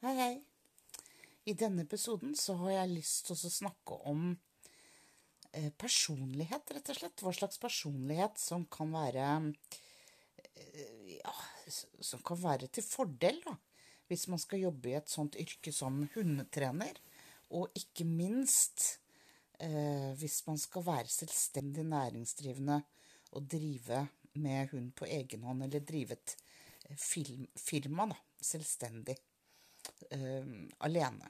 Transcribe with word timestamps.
Hei, 0.00 0.14
hei. 0.16 0.36
I 1.44 1.52
denne 1.60 1.82
episoden 1.84 2.30
så 2.32 2.54
har 2.62 2.70
jeg 2.72 2.92
lyst 2.94 3.26
til 3.26 3.34
å 3.36 3.50
snakke 3.52 3.98
om 4.08 4.22
eh, 5.52 5.66
personlighet, 5.76 6.72
rett 6.72 6.88
og 6.88 6.96
slett. 6.96 7.20
Hva 7.20 7.32
slags 7.36 7.60
personlighet 7.60 8.40
som 8.40 8.64
kan 8.72 8.94
være 8.96 9.26
eh, 10.54 11.18
Ja, 11.18 11.34
som 11.76 12.24
kan 12.24 12.40
være 12.40 12.70
til 12.72 12.86
fordel, 12.88 13.42
da. 13.44 13.58
Hvis 14.08 14.24
man 14.32 14.40
skal 14.40 14.64
jobbe 14.64 14.88
i 14.88 14.96
et 15.02 15.12
sånt 15.12 15.36
yrke 15.36 15.76
som 15.82 16.00
hundetrener. 16.16 16.96
Og 17.60 17.68
ikke 17.76 18.08
minst 18.08 19.02
eh, 19.60 20.16
hvis 20.16 20.40
man 20.48 20.64
skal 20.64 20.88
være 20.88 21.12
selvstendig 21.12 21.84
næringsdrivende 21.92 22.80
og 23.36 23.52
drive 23.52 24.06
med 24.40 24.72
hund 24.72 24.94
på 24.96 25.12
egen 25.12 25.44
hånd, 25.44 25.68
eller 25.68 25.84
drive 25.84 26.16
et 26.16 26.38
firma, 26.96 28.08
da, 28.08 28.16
selvstendig 28.40 29.20
alene. 30.86 31.28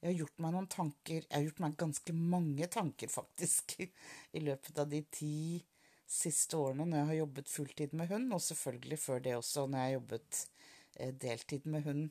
Jeg 0.00 0.10
har 0.10 0.18
gjort 0.20 0.42
meg 0.44 0.52
noen 0.54 0.68
tanker 0.70 1.22
Jeg 1.24 1.32
har 1.32 1.46
gjort 1.46 1.62
meg 1.64 1.78
ganske 1.80 2.14
mange 2.16 2.68
tanker, 2.72 3.10
faktisk, 3.10 3.78
i 4.36 4.42
løpet 4.44 4.78
av 4.78 4.90
de 4.92 5.00
ti 5.10 5.38
siste 6.06 6.58
årene 6.60 6.84
når 6.86 7.00
jeg 7.00 7.08
har 7.08 7.18
jobbet 7.22 7.50
fulltid 7.50 7.96
med 7.98 8.12
hund, 8.12 8.28
og 8.36 8.44
selvfølgelig 8.44 8.98
før 9.02 9.24
det 9.24 9.34
også, 9.34 9.66
når 9.66 9.80
jeg 9.80 9.88
har 9.88 9.96
jobbet 9.96 10.40
uh, 11.00 11.12
deltid 11.26 11.66
med 11.72 11.88
hund. 11.88 12.06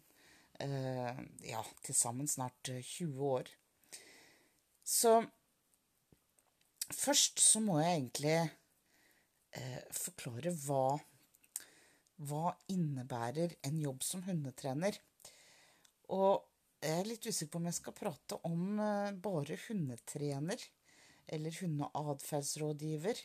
Uh, 0.55 1.23
ja, 1.43 1.61
til 1.83 1.95
sammen 1.95 2.27
snart 2.31 2.71
20 2.71 3.23
år. 3.27 3.49
Så 4.83 5.17
først 6.91 7.41
så 7.43 7.59
må 7.63 7.79
jeg 7.81 7.97
egentlig 7.97 8.37
forklare 9.95 10.51
hva 10.65 10.97
hva 12.23 12.53
innebærer 12.71 13.57
en 13.67 13.79
jobb 13.79 14.03
som 14.03 14.23
hundetrener? 14.23 14.95
Og 16.13 16.45
jeg 16.85 17.01
er 17.01 17.07
litt 17.09 17.25
usikker 17.25 17.53
på 17.53 17.61
om 17.61 17.69
jeg 17.69 17.79
skal 17.79 17.97
prate 17.97 18.37
om 18.45 18.79
eh, 18.81 19.15
bare 19.25 19.57
hundetrener 19.67 20.61
eller 21.33 21.57
hundeatferdsrådgiver, 21.57 23.17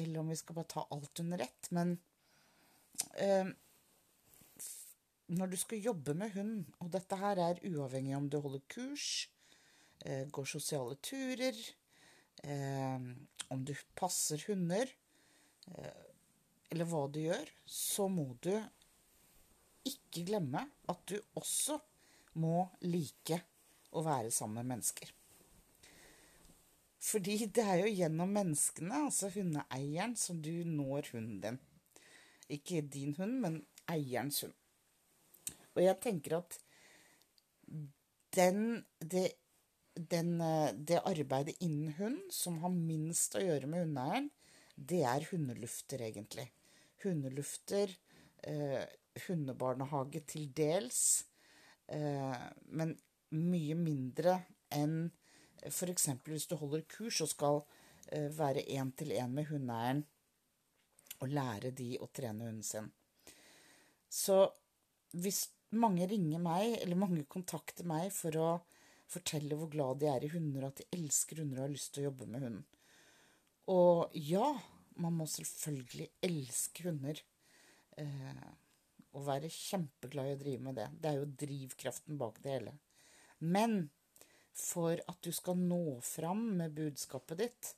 eller 0.00 0.20
om 0.20 0.32
vi 0.32 0.36
skal 0.40 0.56
bare 0.58 0.72
ta 0.72 0.86
alt 0.90 1.22
under 1.22 1.44
ett. 1.44 1.68
Men 1.70 1.94
eh, 3.22 3.52
når 5.28 5.52
du 5.52 5.58
skal 5.60 5.84
jobbe 5.84 6.16
med 6.18 6.34
hund, 6.34 6.64
og 6.82 6.90
dette 6.94 7.18
her 7.20 7.40
er 7.44 7.62
uavhengig 7.68 8.16
om 8.16 8.28
du 8.32 8.40
holder 8.42 8.64
kurs, 8.72 9.28
eh, 10.02 10.24
går 10.26 10.48
sosiale 10.50 10.96
turer, 11.04 11.58
eh, 12.42 12.98
om 13.52 13.64
du 13.64 13.74
passer 13.94 14.42
hunder, 14.48 14.90
eh, 15.74 16.04
eller 16.72 16.88
hva 16.88 17.06
du 17.12 17.20
gjør, 17.22 17.52
så 17.64 18.08
må 18.12 18.32
du 18.44 18.52
ikke 19.88 20.26
glemme 20.28 20.66
at 20.90 21.06
du 21.08 21.16
også 21.38 21.78
må 22.38 22.66
like 22.84 23.40
å 23.96 24.02
være 24.06 24.32
sammen 24.34 24.62
med 24.62 24.76
mennesker. 24.76 25.12
Fordi 27.08 27.36
det 27.54 27.64
er 27.64 27.82
jo 27.84 27.90
gjennom 27.94 28.32
menneskene, 28.34 29.04
altså 29.06 29.30
hundeeieren, 29.32 30.16
som 30.18 30.40
du 30.42 30.52
når 30.66 31.12
hunden 31.14 31.42
din. 31.44 31.58
Ikke 32.58 32.82
din 32.82 33.14
hund, 33.18 33.38
men 33.44 33.60
eierens 33.90 34.42
hund. 34.44 34.56
Og 35.76 35.84
jeg 35.84 36.00
tenker 36.02 36.40
at 36.40 36.58
den, 38.34 38.82
det, 38.98 39.28
den, 39.94 40.34
det 40.74 41.00
arbeidet 41.06 41.56
innen 41.64 41.94
hund 42.00 42.20
som 42.34 42.58
har 42.64 42.74
minst 42.74 43.38
å 43.38 43.44
gjøre 43.44 43.70
med 43.70 43.86
hundeeieren, 43.86 44.30
det 44.78 45.02
er 45.10 45.26
hundelufter, 45.30 46.02
egentlig 46.06 46.50
hundelufter, 47.02 47.94
eh, 48.42 48.84
hundebarnehage 49.26 50.20
til 50.26 50.48
dels, 50.56 51.22
eh, 51.22 51.37
men 51.88 52.94
mye 53.34 53.76
mindre 53.78 54.34
enn 54.74 55.08
f.eks. 55.66 56.08
hvis 56.24 56.46
du 56.48 56.56
holder 56.60 56.84
kurs 56.90 57.20
og 57.24 57.30
skal 57.32 57.60
eh, 58.12 58.28
være 58.34 58.66
én-til-én 58.76 59.32
med 59.34 59.48
hundeeieren 59.50 60.04
og 61.18 61.34
lære 61.34 61.72
de 61.74 61.96
å 61.98 62.08
trene 62.14 62.46
hunden 62.46 62.62
sin. 62.62 62.90
Så 64.08 64.46
hvis 65.18 65.48
mange 65.74 66.06
ringer 66.08 66.40
meg, 66.40 66.78
eller 66.78 67.00
mange 67.00 67.24
kontakter 67.28 67.88
meg 67.88 68.12
for 68.14 68.38
å 68.38 68.50
fortelle 69.08 69.56
hvor 69.58 69.70
glad 69.72 70.02
de 70.02 70.10
er 70.12 70.24
i 70.24 70.30
hunder, 70.32 70.64
og 70.64 70.70
at 70.72 70.82
de 70.82 71.00
elsker 71.00 71.42
hunder 71.42 71.60
og 71.60 71.66
har 71.66 71.74
lyst 71.74 71.94
til 71.94 72.04
å 72.04 72.10
jobbe 72.10 72.28
med 72.28 72.44
hunden 72.44 72.64
Og 73.72 74.14
ja, 74.14 74.52
man 75.02 75.16
må 75.16 75.26
selvfølgelig 75.28 76.08
elske 76.24 76.86
hunder. 76.86 77.20
Eh, 77.98 78.48
og 79.16 79.26
være 79.28 79.50
kjempeglad 79.52 80.30
i 80.30 80.34
å 80.36 80.40
drive 80.42 80.64
med 80.66 80.78
det. 80.78 80.88
Det 81.00 81.10
er 81.10 81.20
jo 81.20 81.30
drivkraften 81.44 82.18
bak 82.20 82.40
det 82.44 82.56
hele. 82.58 82.74
Men 83.38 83.88
for 84.58 84.98
at 85.08 85.20
du 85.22 85.30
skal 85.32 85.58
nå 85.60 86.00
fram 86.04 86.42
med 86.58 86.74
budskapet 86.76 87.40
ditt, 87.44 87.70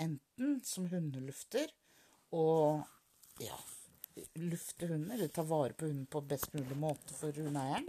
enten 0.00 0.60
som 0.64 0.86
hundelufter 0.88 1.72
og 2.36 2.84
ja, 3.42 3.58
lufte 4.38 4.86
hunden, 4.86 5.10
eller 5.10 5.28
ta 5.28 5.42
vare 5.42 5.74
på 5.74 5.88
hunden 5.88 6.06
på 6.06 6.22
best 6.30 6.54
mulig 6.54 6.78
måte 6.78 7.16
for 7.16 7.34
hundeeieren, 7.34 7.88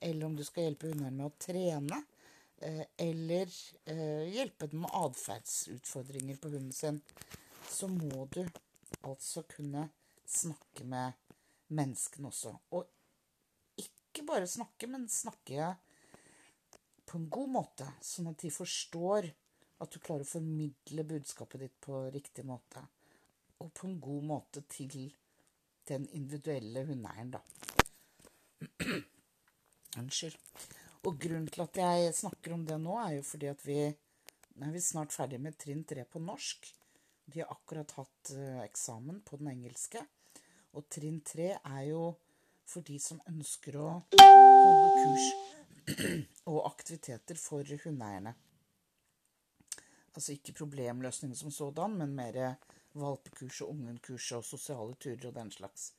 eller 0.00 0.26
om 0.26 0.36
du 0.36 0.44
skal 0.44 0.68
hjelpe 0.68 0.90
hundeeieren 0.90 1.20
med 1.20 1.28
å 1.30 1.36
trene, 1.40 2.02
eh, 2.58 2.84
eller 3.06 3.52
eh, 3.84 4.26
hjelpe 4.34 4.68
dem 4.72 4.82
med 4.84 4.96
atferdsutfordringer 4.98 6.40
på 6.42 6.52
hunden 6.52 6.74
sin, 6.74 7.00
så 7.70 7.88
må 7.92 8.26
du 8.34 8.42
altså 9.06 9.44
kunne 9.48 9.88
snakke 10.26 10.84
med 10.88 11.25
menneskene 11.74 12.30
også. 12.30 12.52
Og 12.76 12.86
ikke 13.80 14.24
bare 14.28 14.48
snakke, 14.48 14.88
men 14.90 15.08
snakke 15.12 15.72
på 17.06 17.18
en 17.20 17.28
god 17.30 17.52
måte, 17.54 17.88
sånn 18.02 18.30
at 18.32 18.42
de 18.42 18.50
forstår 18.54 19.28
at 19.82 19.92
du 19.92 20.00
klarer 20.00 20.24
å 20.24 20.30
formidle 20.30 21.04
budskapet 21.06 21.62
ditt 21.62 21.76
på 21.84 22.06
riktig 22.14 22.46
måte. 22.48 22.82
Og 23.62 23.70
på 23.76 23.88
en 23.88 24.00
god 24.02 24.24
måte 24.30 24.62
til 24.70 25.10
den 25.86 26.06
individuelle 26.16 26.82
hundeeieren, 26.88 27.36
da. 27.36 27.42
Unnskyld. 30.00 30.36
Og 31.06 31.20
grunnen 31.22 31.46
til 31.52 31.62
at 31.62 31.78
jeg 31.78 32.16
snakker 32.18 32.56
om 32.56 32.64
det 32.66 32.80
nå, 32.82 32.96
er 32.98 33.18
jo 33.18 33.28
fordi 33.28 33.52
at 33.52 33.62
vi 33.66 33.78
er 33.86 34.72
vi 34.72 34.80
snart 34.82 35.14
ferdig 35.14 35.38
med 35.44 35.58
trinn 35.60 35.84
tre 35.84 36.06
på 36.08 36.20
norsk. 36.22 36.66
De 37.26 37.42
har 37.42 37.52
akkurat 37.52 37.92
hatt 37.98 38.32
uh, 38.34 38.62
eksamen 38.64 39.20
på 39.26 39.38
den 39.40 39.52
engelske. 39.52 40.02
Og 40.76 40.84
trinn 40.92 41.22
tre 41.24 41.54
er 41.56 41.82
jo 41.88 42.02
for 42.66 42.84
de 42.84 42.98
som 43.00 43.20
ønsker 43.30 43.78
å 43.80 43.88
holde 44.12 44.88
kurs 45.00 45.28
og 46.50 46.64
aktiviteter 46.68 47.38
for 47.40 47.64
hundeeierne. 47.84 48.34
Altså 50.16 50.34
ikke 50.34 50.56
problemløsning 50.56 51.34
som 51.36 51.52
sådan, 51.52 51.96
men 52.00 52.16
mer 52.16 52.56
valpekurs 52.96 53.60
og 53.64 53.74
ungenkurs 53.74 54.30
og 54.36 54.44
sosiale 54.48 54.96
turer 55.00 55.28
og 55.30 55.36
den 55.36 55.52
slags. 55.52 55.90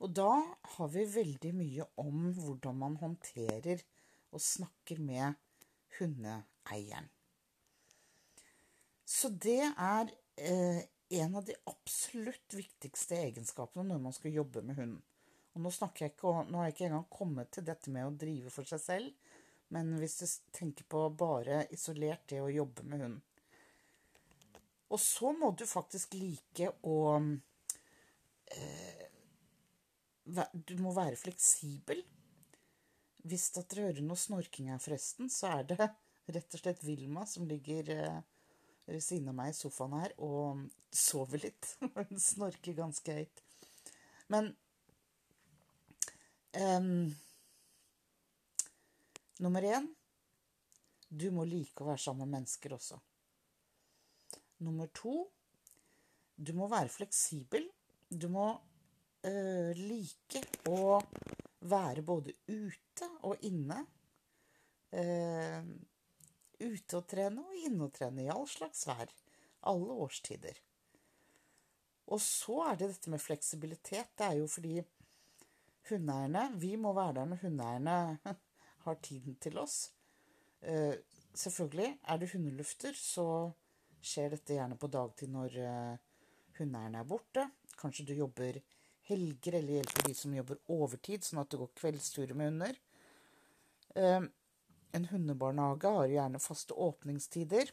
Og 0.00 0.12
da 0.16 0.30
har 0.76 0.92
vi 0.92 1.04
veldig 1.14 1.52
mye 1.56 1.86
om 2.00 2.30
hvordan 2.36 2.78
man 2.80 2.96
håndterer 3.00 3.82
og 4.30 4.42
snakker 4.42 5.00
med 5.02 5.34
hundeeieren. 5.98 7.10
Så 9.04 9.28
det 9.42 9.60
er 9.66 10.10
eh, 10.38 10.82
en 11.10 11.36
av 11.36 11.44
de 11.44 11.56
absolutt 11.66 12.54
viktigste 12.54 13.18
egenskapene 13.18 13.88
når 13.88 14.02
man 14.04 14.14
skal 14.14 14.34
jobbe 14.34 14.62
med 14.62 14.78
hunden. 14.78 15.00
Og 15.54 15.64
nå, 15.64 15.72
jeg 15.98 16.12
ikke, 16.12 16.32
nå 16.46 16.60
har 16.60 16.68
jeg 16.68 16.76
ikke 16.76 16.86
engang 16.86 17.08
kommet 17.10 17.50
til 17.54 17.66
dette 17.66 17.90
med 17.90 18.06
å 18.06 18.14
drive 18.14 18.52
for 18.54 18.68
seg 18.70 18.82
selv, 18.84 19.32
men 19.74 19.90
hvis 19.98 20.16
du 20.20 20.26
tenker 20.54 20.86
på 20.90 21.02
bare 21.18 21.64
isolert 21.74 22.28
det 22.30 22.38
å 22.42 22.52
jobbe 22.52 22.86
med 22.86 23.02
hunden. 23.02 23.20
Og 24.90 24.98
så 25.02 25.30
må 25.34 25.52
du 25.54 25.66
faktisk 25.70 26.16
like 26.18 26.72
å 26.82 26.96
eh, 28.50 29.04
Du 30.54 30.74
må 30.82 30.94
være 30.94 31.18
fleksibel. 31.18 32.02
Hvis 33.26 33.50
dere 33.54 33.86
hører 33.86 34.02
noe 34.06 34.18
snorking 34.18 34.70
her, 34.70 34.82
forresten, 34.82 35.30
så 35.30 35.52
er 35.58 35.66
det 35.70 35.78
rett 36.34 36.54
og 36.54 36.62
slett 36.62 36.82
Vilma 36.86 37.26
som 37.26 37.46
ligger 37.50 37.90
eh, 37.94 38.20
ved 38.90 39.04
siden 39.04 39.30
av 39.30 39.38
meg 39.38 39.52
i 39.52 39.56
sofaen 39.56 39.96
her 40.00 40.14
og 40.26 40.66
sover 40.94 41.42
litt. 41.44 41.74
Hun 41.96 42.20
snorker 42.20 42.76
ganske 42.78 43.16
høyt. 43.20 43.42
Men 44.30 44.52
um, 46.58 47.10
Nummer 49.40 49.64
én 49.64 49.86
du 51.10 51.30
må 51.34 51.42
like 51.48 51.82
å 51.82 51.88
være 51.88 51.98
sammen 51.98 52.28
med 52.28 52.36
mennesker 52.36 52.74
også. 52.76 52.98
Nummer 54.62 54.90
to 54.94 55.24
du 56.40 56.52
må 56.56 56.68
være 56.70 56.92
fleksibel. 56.92 57.66
Du 58.08 58.28
må 58.32 58.46
uh, 59.26 59.70
like 59.76 60.44
å 60.70 61.00
være 61.68 62.04
både 62.06 62.32
ute 62.48 63.08
og 63.28 63.42
inne. 63.48 63.82
Uh, 64.94 65.66
ute 66.60 66.98
og 66.98 67.06
trene 67.10 67.44
og 67.44 67.56
inne 67.56 67.86
og 67.86 67.94
trene 67.96 68.24
i 68.24 68.32
all 68.32 68.46
slags 68.48 68.86
vær. 68.88 69.12
Alle 69.70 69.96
årstider. 70.04 70.56
Og 72.10 72.20
så 72.22 72.56
er 72.66 72.80
det 72.80 72.90
dette 72.94 73.12
med 73.12 73.22
fleksibilitet. 73.22 74.12
Det 74.18 74.26
er 74.26 74.38
jo 74.40 74.48
fordi 74.50 74.80
hundeeierne 75.90 76.50
Vi 76.60 76.74
må 76.76 76.92
være 76.96 77.20
der 77.20 77.30
når 77.30 77.42
hundeeierne 77.44 78.36
har 78.84 79.00
tiden 79.02 79.36
til 79.40 79.58
oss. 79.58 79.92
Eh, 80.62 80.96
selvfølgelig, 81.34 81.98
er 82.08 82.16
det 82.16 82.30
hundelufter, 82.32 82.92
så 82.96 83.50
skjer 84.00 84.34
dette 84.34 84.56
gjerne 84.56 84.78
på 84.80 84.90
dagtid 84.90 85.30
når 85.32 85.56
eh, 85.60 85.96
hundeeierne 86.58 87.00
er 87.00 87.08
borte. 87.08 87.46
Kanskje 87.80 88.08
du 88.10 88.14
jobber 88.14 88.60
helger 89.10 89.58
eller 89.58 89.80
hjelper 89.80 90.08
de 90.08 90.14
som 90.16 90.34
jobber 90.34 90.60
overtid, 90.70 91.24
sånn 91.24 91.42
at 91.42 91.50
det 91.52 91.60
går 91.60 91.72
kveldsturer 91.80 92.36
med 92.36 92.52
hunder. 92.52 92.80
Eh, 94.90 94.96
en 94.96 95.04
hundebarnehage 95.04 95.88
har 95.88 96.06
gjerne 96.06 96.38
faste 96.38 96.74
åpningstider. 96.74 97.72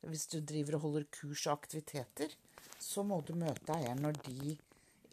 Hvis 0.00 0.26
du 0.26 0.40
driver 0.40 0.76
og 0.76 0.80
holder 0.80 1.04
kurs 1.10 1.46
og 1.46 1.52
aktiviteter, 1.52 2.34
så 2.78 3.02
må 3.02 3.20
du 3.20 3.34
møte 3.34 3.72
eieren 3.74 4.02
når 4.02 4.20
de 4.26 4.56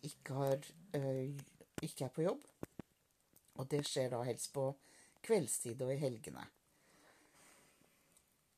ikke, 0.03 0.33
har, 0.33 0.59
øh, 0.93 1.39
ikke 1.81 2.05
er 2.05 2.09
på 2.09 2.21
jobb. 2.21 2.45
Og 3.55 3.71
det 3.71 3.85
skjer 3.87 4.09
da 4.09 4.21
helst 4.23 4.53
på 4.53 4.75
kveldstid 5.23 5.81
og 5.81 5.93
i 5.93 5.97
helgene. 5.97 6.43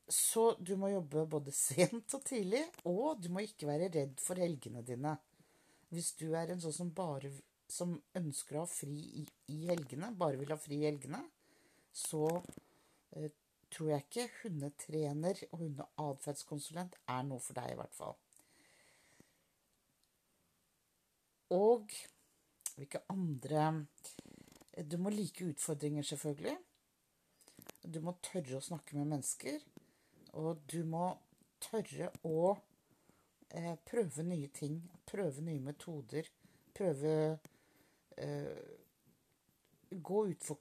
Så 0.08 0.56
du 0.60 0.76
må 0.76 0.90
jobbe 0.90 1.26
både 1.28 1.52
sent 1.52 2.14
og 2.16 2.24
tidlig, 2.26 2.64
og 2.86 3.22
du 3.22 3.30
må 3.30 3.44
ikke 3.44 3.68
være 3.68 3.92
redd 3.94 4.20
for 4.20 4.36
helgene 4.40 4.82
dine. 4.82 5.18
Hvis 5.90 6.14
du 6.20 6.34
er 6.36 6.52
en 6.52 6.62
sånn 6.64 6.76
som 6.76 6.92
bare 6.96 7.32
som 7.68 7.96
ønsker 8.16 8.58
å 8.58 8.64
ha 8.64 8.68
fri 8.72 8.96
i, 9.22 9.26
i 9.52 9.66
helgene, 9.68 10.14
bare 10.16 10.40
vil 10.40 10.52
ha 10.52 10.60
fri 10.60 10.80
i 10.82 10.88
helgene, 10.88 11.20
så 11.98 12.28
eh, 13.16 13.32
tror 13.74 13.90
jeg 13.92 14.06
ikke 14.06 14.28
hundetrener 14.42 15.42
og 15.52 15.64
hundeatferdskonsulent 15.64 16.98
er 17.10 17.26
noe 17.28 17.42
for 17.44 17.58
deg, 17.58 17.74
i 17.74 17.80
hvert 17.80 17.98
fall. 17.98 18.16
Og 21.56 21.92
hvilke 22.76 23.02
andre 23.10 23.86
Du 24.90 24.98
må 25.02 25.10
like 25.10 25.46
utfordringer, 25.46 26.04
selvfølgelig. 26.06 26.58
Du 27.82 27.98
må 28.06 28.14
tørre 28.22 28.60
å 28.60 28.62
snakke 28.62 28.94
med 28.94 29.10
mennesker. 29.10 29.64
Og 30.38 30.60
du 30.70 30.84
må 30.86 31.08
tørre 31.64 32.12
å 32.30 32.52
eh, 33.50 33.74
prøve 33.90 34.26
nye 34.28 34.52
ting. 34.54 34.78
Prøve 35.10 35.42
nye 35.42 35.64
metoder. 35.66 36.30
Prøve 36.78 37.16
eh, 38.22 38.76
Gå 39.90 40.22
utfor 40.30 40.60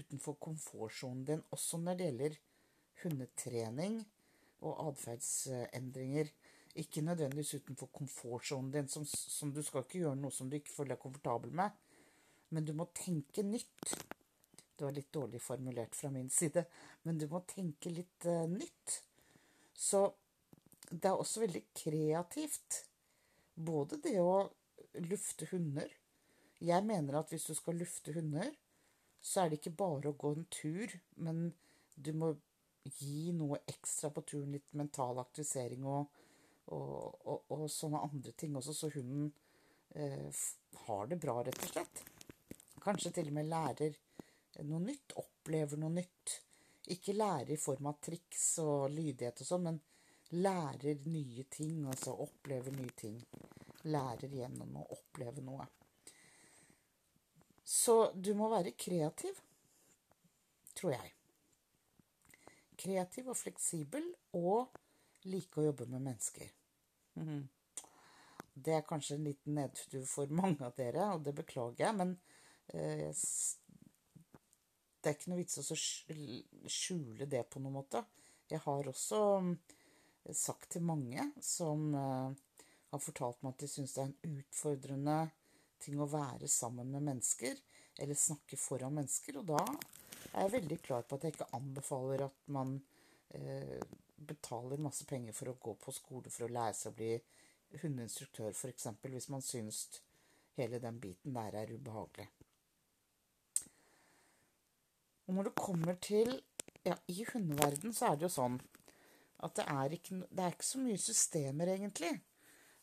utenfor 0.00 0.36
komfortsonen 0.42 1.24
din, 1.28 1.44
også 1.54 1.80
når 1.82 1.98
det 1.98 2.08
gjelder 2.08 2.36
hundetrening 3.02 4.00
og 4.64 4.88
atferdsendringer. 4.88 6.30
Ikke 6.74 7.04
nødvendigvis 7.06 7.54
utenfor 7.60 7.90
komfortsonen 7.94 8.72
din, 8.74 8.88
som, 8.88 9.04
som, 9.06 9.52
du 9.54 9.62
skal 9.62 9.84
ikke 9.84 10.00
gjøre 10.02 10.18
noe 10.18 10.34
som 10.34 10.50
du 10.50 10.56
ikke 10.58 10.72
føler 10.74 10.94
deg 10.94 11.02
komfortabel 11.04 11.54
med. 11.54 11.76
Men 12.50 12.66
du 12.66 12.72
må 12.76 12.88
tenke 12.96 13.44
nytt. 13.46 13.94
Det 14.74 14.82
var 14.82 14.94
litt 14.96 15.12
dårlig 15.14 15.40
formulert 15.42 15.94
fra 15.94 16.10
min 16.10 16.30
side, 16.34 16.64
men 17.06 17.18
du 17.18 17.28
må 17.30 17.44
tenke 17.46 17.92
litt 17.94 18.26
uh, 18.26 18.42
nytt. 18.50 18.98
Så 19.70 20.08
det 20.90 21.06
er 21.10 21.14
også 21.14 21.44
veldig 21.44 21.62
kreativt. 21.78 22.80
Både 23.54 24.00
det 24.02 24.16
å 24.18 24.48
lufte 25.06 25.46
hunder 25.50 25.90
Jeg 26.62 26.82
mener 26.86 27.18
at 27.18 27.30
hvis 27.30 27.46
du 27.50 27.54
skal 27.54 27.76
lufte 27.78 28.12
hunder, 28.14 28.50
så 29.24 29.40
er 29.40 29.50
det 29.50 29.60
ikke 29.62 29.78
bare 29.80 30.10
å 30.10 30.18
gå 30.20 30.34
en 30.34 30.44
tur, 30.52 30.92
men 31.24 31.46
du 31.94 32.10
må 32.12 32.34
gi 32.84 33.32
noe 33.32 33.62
ekstra 33.70 34.10
på 34.12 34.24
turen. 34.28 34.52
Litt 34.52 34.74
mental 34.76 35.20
aktivisering 35.22 35.86
og, 35.88 36.18
og, 36.76 37.22
og, 37.24 37.46
og 37.56 37.64
sånne 37.72 38.02
andre 38.04 38.34
ting 38.36 38.56
også, 38.60 38.74
så 38.76 38.90
hunden 38.92 39.30
eh, 39.96 40.42
har 40.84 41.08
det 41.08 41.20
bra, 41.22 41.38
rett 41.46 41.62
og 41.64 41.72
slett. 41.72 42.02
Kanskje 42.84 43.14
til 43.16 43.30
og 43.30 43.38
med 43.38 43.48
lærer 43.48 43.96
noe 44.68 44.82
nytt, 44.84 45.16
opplever 45.22 45.80
noe 45.80 45.94
nytt. 45.94 46.34
Ikke 46.92 47.16
lære 47.16 47.54
i 47.54 47.60
form 47.60 47.88
av 47.88 47.96
triks 48.04 48.58
og 48.60 48.90
lydighet 48.92 49.40
og 49.40 49.48
sånn, 49.48 49.70
men 49.70 49.80
lærer 50.36 51.00
nye 51.08 51.46
ting, 51.48 51.86
altså 51.88 52.12
opplever 52.26 52.76
nye 52.76 52.92
ting. 52.98 53.16
Lærer 53.88 54.36
gjennom 54.36 54.76
å 54.82 54.84
oppleve 54.98 55.44
noe. 55.48 55.64
Så 57.64 58.12
du 58.14 58.34
må 58.36 58.50
være 58.52 58.74
kreativ, 58.76 59.38
tror 60.76 60.92
jeg. 60.92 61.12
Kreativ 62.76 63.30
og 63.32 63.38
fleksibel 63.38 64.10
og 64.36 64.74
like 65.30 65.60
å 65.60 65.68
jobbe 65.70 65.88
med 65.88 66.04
mennesker. 66.10 66.50
Mhm. 67.14 67.44
Det 68.54 68.74
er 68.76 68.86
kanskje 68.86 69.16
en 69.16 69.24
liten 69.26 69.56
nedtur 69.58 70.04
for 70.06 70.30
mange 70.30 70.62
av 70.62 70.76
dere, 70.76 71.08
og 71.16 71.24
det 71.26 71.32
beklager 71.34 71.88
jeg, 71.88 71.94
men 71.98 72.12
eh, 72.70 73.10
det 75.02 75.10
er 75.10 75.16
ikke 75.16 75.32
noe 75.32 75.40
vits 75.40 75.58
å 75.58 75.78
skjule 76.70 77.26
det 77.26 77.42
på 77.50 77.60
noen 77.60 77.74
måte. 77.80 78.04
Jeg 78.48 78.62
har 78.62 78.86
også 78.88 79.20
mm, 79.42 79.50
sagt 80.30 80.70
til 80.76 80.86
mange 80.86 81.26
som 81.42 81.90
eh, 81.98 82.60
har 82.92 83.02
fortalt 83.02 83.42
meg 83.42 83.56
at 83.56 83.64
de 83.64 83.70
syns 83.72 83.96
det 83.96 84.04
er 84.04 84.12
en 84.12 84.38
utfordrende 84.38 85.18
ting 85.84 86.00
å 86.00 86.10
være 86.10 86.48
sammen 86.50 86.90
med 86.92 87.04
mennesker, 87.10 87.60
eller 88.02 88.18
snakke 88.18 88.58
foran 88.58 88.96
mennesker. 88.96 89.38
Og 89.40 89.52
da 89.52 89.60
er 90.32 90.46
jeg 90.46 90.54
veldig 90.56 90.80
klar 90.82 91.04
på 91.06 91.18
at 91.18 91.26
jeg 91.26 91.36
ikke 91.36 91.52
anbefaler 91.56 92.26
at 92.26 92.48
man 92.56 92.74
eh, 93.36 93.78
betaler 94.16 94.82
masse 94.82 95.06
penger 95.08 95.36
for 95.36 95.52
å 95.52 95.58
gå 95.60 95.76
på 95.80 95.94
skole 95.94 96.32
for 96.32 96.46
å 96.46 96.54
lære 96.54 96.76
seg 96.78 96.92
å 96.92 96.98
bli 96.98 97.12
hundeinstruktør, 97.82 98.54
f.eks., 98.54 98.88
hvis 99.02 99.30
man 99.32 99.42
syns 99.42 99.84
hele 100.58 100.78
den 100.82 101.00
biten 101.02 101.34
der 101.34 101.56
er 101.58 101.72
ubehagelig. 101.74 102.28
Og 105.26 105.34
når 105.34 105.50
det 105.50 105.56
kommer 105.56 106.00
til 106.02 106.40
Ja, 106.84 106.98
i 107.08 107.24
hundeverden 107.24 107.94
så 107.96 108.10
er 108.10 108.18
det 108.20 108.26
jo 108.26 108.34
sånn 108.34 108.58
at 109.44 109.54
det 109.56 109.64
er 109.72 109.94
ikke, 109.96 110.18
det 110.28 110.42
er 110.44 110.52
ikke 110.52 110.66
så 110.68 110.80
mye 110.82 111.00
systemer, 111.00 111.70
egentlig. 111.72 112.10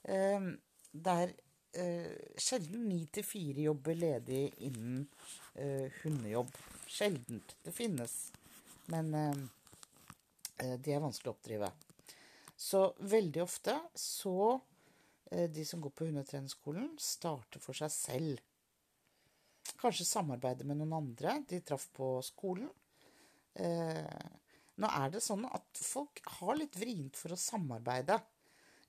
Eh, 0.09 0.47
det 0.91 1.13
er 1.23 1.33
sjelden 1.71 2.87
ni 2.89 3.05
til 3.13 3.23
fire 3.23 3.63
jobber 3.69 3.95
ledig 3.95 4.41
innen 4.67 5.05
eh, 5.55 5.87
hundejobb. 6.01 6.51
Sjeldent. 6.91 7.55
Det 7.63 7.71
finnes. 7.75 8.15
Men 8.91 9.13
eh, 9.15 10.75
de 10.77 10.93
er 10.93 11.03
vanskelig 11.03 11.31
å 11.31 11.35
oppdrive. 11.35 11.71
Så 12.61 12.83
veldig 12.99 13.41
ofte 13.41 13.73
så 13.97 14.59
eh, 15.31 15.47
De 15.49 15.63
som 15.65 15.81
går 15.81 15.93
på 15.95 16.05
hundetrenerskolen, 16.09 16.91
starter 17.01 17.63
for 17.63 17.77
seg 17.77 17.93
selv. 17.93 18.43
Kanskje 19.81 20.05
samarbeide 20.05 20.67
med 20.67 20.77
noen 20.81 20.99
andre 20.99 21.39
de 21.49 21.61
traff 21.65 21.87
på 21.95 22.13
skolen. 22.25 22.69
Eh, 23.55 24.27
nå 24.81 24.89
er 24.97 25.09
det 25.13 25.23
sånn 25.23 25.47
at 25.49 25.81
folk 25.81 26.21
har 26.37 26.59
litt 26.59 26.77
vrient 26.79 27.17
for 27.17 27.33
å 27.33 27.39
samarbeide. 27.39 28.19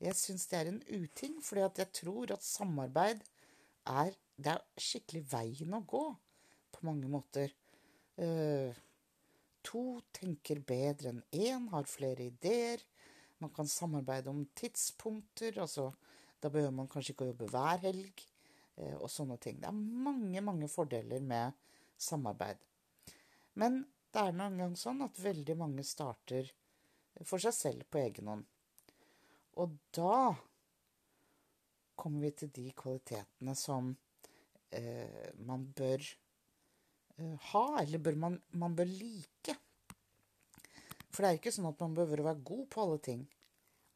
Jeg 0.03 0.19
syns 0.19 0.49
det 0.51 0.59
er 0.59 0.69
en 0.73 0.83
uting, 0.91 1.37
fordi 1.45 1.63
jeg 1.79 1.91
tror 1.95 2.33
at 2.35 2.43
samarbeid 2.43 3.21
er, 3.87 4.15
det 4.35 4.55
er 4.57 4.65
skikkelig 4.81 5.23
veien 5.31 5.77
å 5.77 5.85
gå 5.87 6.03
på 6.75 6.87
mange 6.89 7.11
måter. 7.11 7.53
Uh, 8.19 8.75
to 9.63 10.01
tenker 10.15 10.63
bedre 10.67 11.13
enn 11.13 11.23
én, 11.31 11.69
har 11.71 11.87
flere 11.91 12.27
ideer. 12.33 12.83
Man 13.43 13.53
kan 13.55 13.71
samarbeide 13.71 14.31
om 14.33 14.43
tidspunkter. 14.59 15.61
altså 15.63 15.93
Da 16.43 16.51
behøver 16.51 16.75
man 16.75 16.91
kanskje 16.91 17.15
ikke 17.15 17.29
å 17.29 17.33
jobbe 17.33 17.51
hver 17.55 17.87
helg. 17.87 18.27
uh, 18.83 18.97
og 19.05 19.11
sånne 19.11 19.39
ting. 19.39 19.61
Det 19.63 19.71
er 19.71 19.83
mange, 20.09 20.41
mange 20.43 20.69
fordeler 20.69 21.23
med 21.23 21.55
samarbeid. 21.99 22.59
Men 23.55 23.85
det 24.13 24.27
er 24.27 24.35
nå 24.35 24.51
engang 24.51 24.75
sånn 24.77 25.05
at 25.07 25.23
veldig 25.23 25.57
mange 25.61 25.85
starter 25.87 26.51
for 27.23 27.39
seg 27.39 27.55
selv 27.55 27.87
på 27.93 28.01
egen 28.03 28.31
hånd. 28.33 28.49
Og 29.61 29.75
da 29.93 30.33
kommer 31.99 32.25
vi 32.25 32.33
til 32.37 32.51
de 32.57 32.71
kvalitetene 32.77 33.55
som 33.59 33.93
eh, 34.73 35.29
man 35.45 35.67
bør 35.77 36.01
eh, 36.01 37.37
ha, 37.51 37.67
eller 37.83 38.03
bør 38.03 38.19
man, 38.25 38.39
man, 38.59 38.77
bør 38.79 38.89
like. 38.89 39.57
For 41.13 41.23
det 41.23 41.29
er 41.29 41.39
ikke 41.39 41.53
sånn 41.55 41.69
at 41.69 41.81
man 41.85 41.97
behøver 41.97 42.23
å 42.23 42.29
være 42.31 42.47
god 42.49 42.67
på 42.73 42.85
alle 42.85 43.01
ting. 43.05 43.25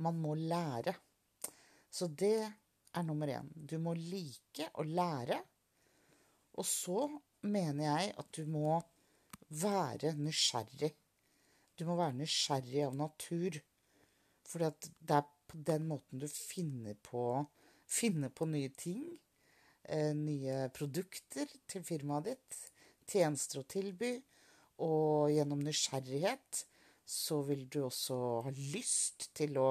Man 0.04 0.20
må 0.20 0.34
lære. 0.36 0.92
Så 1.88 2.10
det 2.12 2.36
er 2.44 3.06
nummer 3.06 3.30
én. 3.32 3.48
Du 3.56 3.78
må 3.80 3.94
like 3.96 4.68
å 4.76 4.84
lære. 4.84 5.40
Og 6.56 6.68
så 6.68 7.06
mener 7.48 7.86
jeg 7.86 8.12
at 8.20 8.28
du 8.36 8.44
må 8.48 8.76
være 9.56 10.12
nysgjerrig. 10.18 10.92
Du 11.76 11.84
må 11.88 11.96
være 11.96 12.18
nysgjerrig 12.20 12.84
av 12.86 13.00
natur. 13.00 13.58
For 14.46 14.62
det 14.62 14.68
er 15.16 15.32
på 15.48 15.60
den 15.66 15.86
måten 15.90 16.20
du 16.22 16.26
finner 16.30 16.96
på, 17.02 17.44
finner 17.86 18.32
på 18.34 18.48
nye 18.50 18.70
ting. 18.76 19.04
Eh, 19.82 20.12
nye 20.18 20.66
produkter 20.74 21.50
til 21.70 21.84
firmaet 21.86 22.32
ditt. 22.32 22.62
Tjenester 23.06 23.62
å 23.62 23.68
tilby. 23.70 24.16
Og 24.82 25.30
gjennom 25.32 25.62
nysgjerrighet 25.64 26.64
så 27.06 27.38
vil 27.46 27.64
du 27.70 27.84
også 27.86 28.16
ha 28.44 28.52
lyst 28.56 29.30
til 29.38 29.56
å 29.62 29.70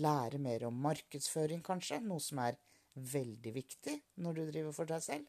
lære 0.00 0.40
mer 0.40 0.64
om 0.70 0.80
markedsføring, 0.80 1.60
kanskje. 1.62 2.00
Noe 2.00 2.22
som 2.24 2.40
er 2.42 2.56
veldig 2.96 3.52
viktig 3.54 3.98
når 4.24 4.38
du 4.38 4.42
driver 4.48 4.74
for 4.74 4.90
deg 4.90 5.04
selv. 5.04 5.28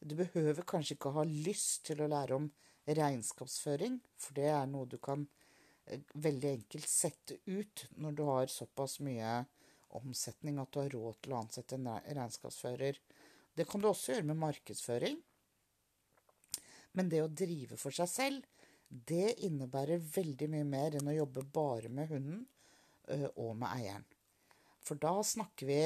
Du 0.00 0.16
behøver 0.16 0.64
kanskje 0.64 0.96
ikke 0.96 1.12
ha 1.12 1.26
lyst 1.28 1.84
til 1.90 2.00
å 2.00 2.08
lære 2.08 2.38
om 2.40 2.48
regnskapsføring, 2.88 4.00
for 4.16 4.36
det 4.38 4.48
er 4.48 4.64
noe 4.70 4.88
du 4.88 4.96
kan 5.02 5.26
veldig 6.14 6.50
enkelt 6.50 6.88
sette 6.88 7.38
ut 7.46 7.86
når 8.02 8.18
du 8.18 8.22
har 8.28 8.52
såpass 8.52 8.98
mye 9.04 9.40
omsetning 9.98 10.60
at 10.62 10.70
du 10.72 10.80
har 10.82 10.94
råd 10.94 11.18
til 11.22 11.34
å 11.34 11.40
ansette 11.40 11.76
en 11.78 11.88
regnskapsfører. 12.04 13.00
Det 13.56 13.66
kan 13.68 13.82
du 13.82 13.88
også 13.90 14.14
gjøre 14.14 14.28
med 14.30 14.40
markedsføring. 14.40 15.18
Men 16.98 17.10
det 17.10 17.22
å 17.24 17.30
drive 17.30 17.78
for 17.78 17.94
seg 17.94 18.10
selv, 18.10 18.46
det 18.90 19.36
innebærer 19.46 20.02
veldig 20.02 20.48
mye 20.50 20.66
mer 20.66 20.96
enn 20.98 21.10
å 21.10 21.14
jobbe 21.14 21.44
bare 21.54 21.90
med 21.92 22.10
hunden 22.10 22.40
eh, 23.06 23.28
og 23.36 23.54
med 23.58 23.68
eieren. 23.70 24.06
For 24.82 24.98
da 24.98 25.12
snakker 25.26 25.68
vi 25.68 25.82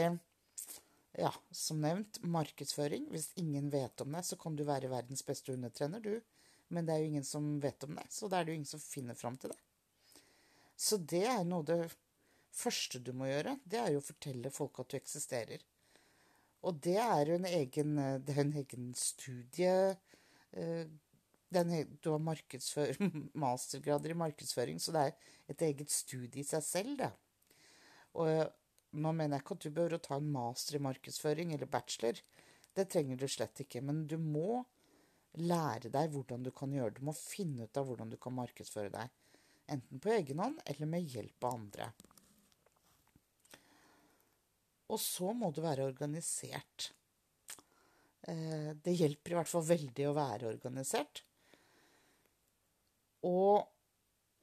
ja, 1.18 1.32
som 1.50 1.82
nevnt, 1.84 2.22
markedsføring. 2.22 3.10
Hvis 3.12 3.32
ingen 3.40 3.68
vet 3.70 4.00
om 4.00 4.14
det, 4.16 4.24
så 4.24 4.38
kan 4.40 4.56
du 4.56 4.64
være 4.66 4.92
verdens 4.92 5.24
beste 5.26 5.52
hundetrener, 5.52 6.00
du. 6.00 6.20
Men 6.72 6.86
det 6.86 6.94
er 6.94 7.04
jo 7.04 7.12
ingen 7.12 7.28
som 7.28 7.58
vet 7.60 7.84
om 7.84 7.94
det, 7.98 8.06
så 8.10 8.28
da 8.30 8.40
er 8.40 8.46
det 8.46 8.54
jo 8.54 8.60
ingen 8.62 8.72
som 8.72 8.82
finner 8.82 9.18
fram 9.18 9.36
til 9.38 9.52
det. 9.52 9.60
Så 10.76 10.98
det 10.98 11.24
er 11.30 11.44
noe 11.46 11.66
det 11.66 11.82
første 12.54 13.00
du 13.02 13.12
må 13.16 13.28
gjøre. 13.28 13.56
Det 13.64 13.80
er 13.80 13.94
jo 13.94 14.02
å 14.02 14.08
fortelle 14.08 14.52
folk 14.54 14.82
at 14.82 14.92
du 14.92 14.98
eksisterer. 14.98 15.62
Og 16.64 16.78
det 16.84 16.96
er 17.00 17.28
jo 17.28 17.38
en 17.38 17.48
egen, 17.48 17.96
det 18.24 18.34
er 18.34 18.44
en 18.44 18.54
egen 18.62 18.92
studie 18.96 19.72
eh, 20.56 20.86
den, 21.54 21.74
Du 22.00 22.10
har 22.14 22.22
mastergrader 23.44 24.10
i 24.10 24.18
markedsføring, 24.18 24.80
så 24.80 24.94
det 24.94 25.02
er 25.02 25.32
et 25.52 25.64
eget 25.68 25.92
studie 25.92 26.40
i 26.40 26.46
seg 26.46 26.64
selv, 26.64 26.96
det. 26.98 27.10
Og 28.18 28.30
nå 28.94 29.12
mener 29.12 29.36
jeg 29.36 29.44
ikke 29.44 29.56
at 29.58 29.66
du 29.66 29.74
behøver 29.74 29.98
å 29.98 30.04
ta 30.06 30.18
en 30.18 30.32
master 30.34 30.78
i 30.78 30.82
markedsføring 30.82 31.52
eller 31.54 31.70
bachelor. 31.70 32.20
Det 32.74 32.86
trenger 32.90 33.18
du 33.18 33.26
slett 33.30 33.60
ikke. 33.64 33.82
Men 33.84 34.04
du 34.10 34.16
må 34.18 34.62
lære 35.38 35.90
deg 35.92 36.14
hvordan 36.14 36.46
du 36.46 36.50
kan 36.54 36.72
gjøre 36.74 36.94
det. 36.94 37.02
Du 37.02 37.08
må 37.10 37.14
finne 37.18 37.66
ut 37.66 37.80
av 37.80 37.88
hvordan 37.88 38.12
du 38.12 38.18
kan 38.22 38.36
markedsføre 38.36 38.92
deg. 38.94 39.10
Enten 39.72 40.00
på 40.02 40.12
egen 40.12 40.42
hånd 40.42 40.58
eller 40.66 40.90
med 40.90 41.14
hjelp 41.14 41.46
av 41.46 41.56
andre. 41.58 41.90
Og 44.92 45.00
så 45.00 45.32
må 45.32 45.48
du 45.54 45.62
være 45.64 45.86
organisert. 45.88 46.90
Eh, 48.28 48.72
det 48.76 48.98
hjelper 48.98 49.32
i 49.32 49.38
hvert 49.40 49.50
fall 49.50 49.64
veldig 49.66 50.10
å 50.10 50.16
være 50.16 50.50
organisert. 50.52 51.24
Og 53.24 53.64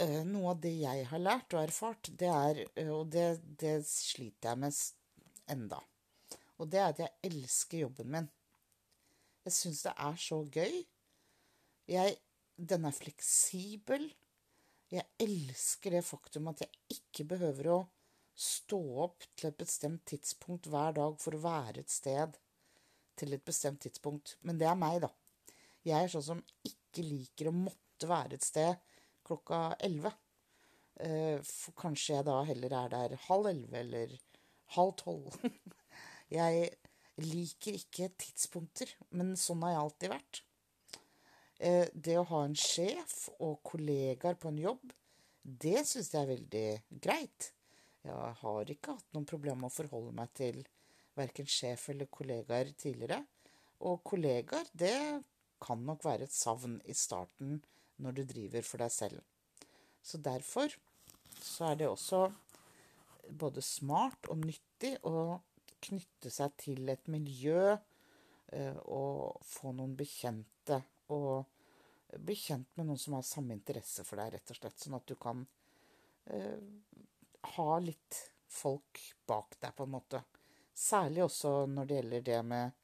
Eh, 0.01 0.21
noe 0.25 0.55
av 0.55 0.61
det 0.63 0.73
jeg 0.79 1.05
har 1.11 1.21
lært 1.21 1.53
og 1.53 1.61
erfart, 1.61 2.09
det 2.17 2.29
er 2.29 2.59
eh, 2.79 2.89
Og 2.89 3.09
det, 3.13 3.41
det 3.61 3.81
sliter 3.85 4.53
jeg 4.53 4.61
med 4.63 4.79
enda. 5.51 5.81
Og 6.57 6.69
det 6.71 6.79
er 6.79 6.93
at 6.93 7.01
jeg 7.03 7.29
elsker 7.29 7.83
jobben 7.83 8.09
min. 8.15 8.29
Jeg 9.45 9.53
syns 9.57 9.83
det 9.85 9.93
er 10.07 10.17
så 10.21 10.39
gøy. 10.55 10.79
Jeg, 11.91 12.17
den 12.57 12.85
er 12.87 12.97
fleksibel. 12.97 14.07
Jeg 14.91 15.07
elsker 15.23 15.95
det 15.95 16.03
faktum 16.03 16.49
at 16.51 16.65
jeg 16.65 16.97
ikke 16.97 17.25
behøver 17.31 17.69
å 17.71 17.79
stå 18.35 18.79
opp 19.05 19.23
til 19.37 19.49
et 19.51 19.59
bestemt 19.59 20.03
tidspunkt 20.09 20.67
hver 20.71 20.95
dag 20.97 21.15
for 21.21 21.37
å 21.37 21.43
være 21.43 21.83
et 21.83 21.93
sted 21.93 22.35
til 23.19 23.35
et 23.35 23.45
bestemt 23.45 23.81
tidspunkt. 23.85 24.35
Men 24.47 24.59
det 24.59 24.67
er 24.67 24.79
meg, 24.79 24.99
da. 25.05 25.11
Jeg 25.87 25.97
er 26.03 26.11
sånn 26.11 26.25
som 26.25 26.43
ikke 26.67 27.05
liker 27.05 27.49
å 27.49 27.55
måtte 27.55 28.09
være 28.09 28.37
et 28.37 28.45
sted 28.45 28.75
klokka 29.27 29.77
elleve. 29.79 30.11
Eh, 31.01 31.39
for 31.47 31.75
kanskje 31.77 32.17
jeg 32.17 32.27
da 32.27 32.41
heller 32.49 32.75
er 32.81 32.93
der 32.93 33.17
halv 33.29 33.49
elleve 33.53 33.81
eller 33.85 34.15
halv 34.75 34.95
tolv. 34.99 35.39
Jeg 36.31 36.69
liker 37.19 37.75
ikke 37.75 38.05
tidspunkter, 38.15 38.87
men 39.11 39.33
sånn 39.35 39.65
har 39.65 39.73
jeg 39.73 39.79
alltid 39.81 40.11
vært. 40.13 40.37
Eh, 41.61 41.87
det 41.93 42.17
å 42.17 42.25
ha 42.31 42.41
en 42.47 42.57
sjef 42.57 43.27
og 43.37 43.59
kollegaer 43.69 44.37
på 44.41 44.49
en 44.49 44.57
jobb, 44.57 44.93
det 45.41 45.83
syns 45.85 46.09
jeg 46.09 46.21
er 46.23 46.31
veldig 46.31 46.67
greit. 47.05 47.51
Jeg 48.01 48.37
har 48.39 48.71
ikke 48.73 48.95
hatt 48.97 49.11
noen 49.13 49.27
problemer 49.29 49.59
med 49.61 49.69
å 49.69 49.75
forholde 49.75 50.13
meg 50.17 50.31
til 50.37 50.63
verken 51.17 51.49
sjef 51.49 51.83
eller 51.93 52.09
kollegaer 52.09 52.71
tidligere. 52.73 53.19
Og 53.85 54.01
kollegaer, 54.09 54.65
det 54.73 55.21
kan 55.61 55.83
nok 55.85 56.01
være 56.05 56.25
et 56.25 56.33
savn 56.33 56.79
i 56.89 56.95
starten 56.97 57.59
når 58.01 58.17
du 58.17 58.23
driver 58.31 58.65
for 58.65 58.81
deg 58.81 58.93
selv. 58.95 59.21
Så 60.01 60.17
derfor 60.17 60.73
så 61.37 61.69
er 61.69 61.77
det 61.77 61.89
også 61.91 62.23
både 63.37 63.61
smart 63.61 64.31
og 64.33 64.41
nyttig 64.47 64.95
å 65.05 65.37
knytte 65.81 66.33
seg 66.33 66.57
til 66.61 66.89
et 66.89 67.05
miljø 67.09 67.75
eh, 67.75 68.77
og 68.89 69.37
få 69.45 69.75
noen 69.77 69.93
bekjente. 69.97 70.81
Og 71.11 72.19
bli 72.19 72.35
kjent 72.35 72.69
med 72.75 72.89
noen 72.89 72.99
som 72.99 73.15
har 73.17 73.25
samme 73.27 73.55
interesse 73.55 74.03
for 74.07 74.19
deg, 74.19 74.35
rett 74.35 74.51
og 74.51 74.59
slett. 74.59 74.79
Sånn 74.79 74.97
at 74.97 75.07
du 75.07 75.15
kan 75.19 75.45
eh, 76.31 76.59
ha 77.55 77.71
litt 77.79 78.19
folk 78.51 78.99
bak 79.27 79.55
deg, 79.59 79.73
på 79.75 79.87
en 79.87 79.95
måte. 79.95 80.23
Særlig 80.73 81.23
også 81.25 81.65
når 81.71 81.87
det 81.87 81.99
gjelder 81.99 82.27
det 82.27 82.41
med 82.47 82.77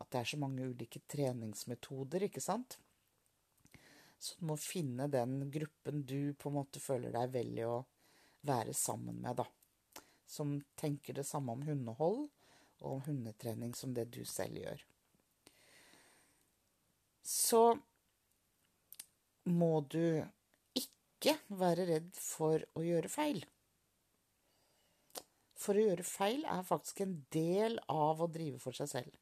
at 0.00 0.10
det 0.12 0.20
er 0.20 0.30
så 0.32 0.38
mange 0.40 0.68
ulike 0.70 1.02
treningsmetoder, 1.10 2.26
ikke 2.28 2.42
sant. 2.42 2.78
Så 4.20 4.36
du 4.38 4.46
må 4.50 4.56
finne 4.60 5.08
den 5.12 5.50
gruppen 5.52 6.04
du 6.04 6.34
på 6.38 6.50
en 6.50 6.58
måte 6.60 6.80
føler 6.82 7.12
deg 7.14 7.32
vel 7.34 7.58
i 7.58 7.66
å 7.68 7.80
være 8.46 8.74
sammen 8.76 9.20
med, 9.20 9.40
da. 9.40 9.46
Som 10.30 10.60
tenker 10.78 11.16
det 11.16 11.26
samme 11.28 11.56
om 11.56 11.64
hundehold 11.66 12.28
og 12.80 12.90
om 12.94 13.02
hundetrening 13.08 13.74
som 13.76 13.92
det 13.96 14.06
du 14.14 14.22
selv 14.28 14.60
gjør. 14.62 14.84
Så 17.22 17.78
må 19.50 19.80
du 19.92 20.22
ikke 20.76 21.36
være 21.48 21.86
redd 21.88 22.12
for 22.16 22.62
å 22.76 22.84
gjøre 22.84 23.10
feil. 23.12 23.42
For 25.60 25.76
å 25.76 25.82
gjøre 25.90 26.06
feil 26.06 26.46
er 26.48 26.64
faktisk 26.64 27.02
en 27.04 27.18
del 27.34 27.76
av 27.92 28.22
å 28.22 28.30
drive 28.32 28.60
for 28.62 28.76
seg 28.76 28.88
selv. 28.94 29.18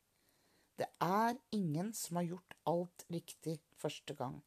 Det 0.79 0.87
er 1.03 1.35
ingen 1.57 1.91
som 1.99 2.21
har 2.21 2.29
gjort 2.29 2.55
alt 2.71 3.05
riktig 3.11 3.57
første 3.81 4.15
gang. 4.15 4.39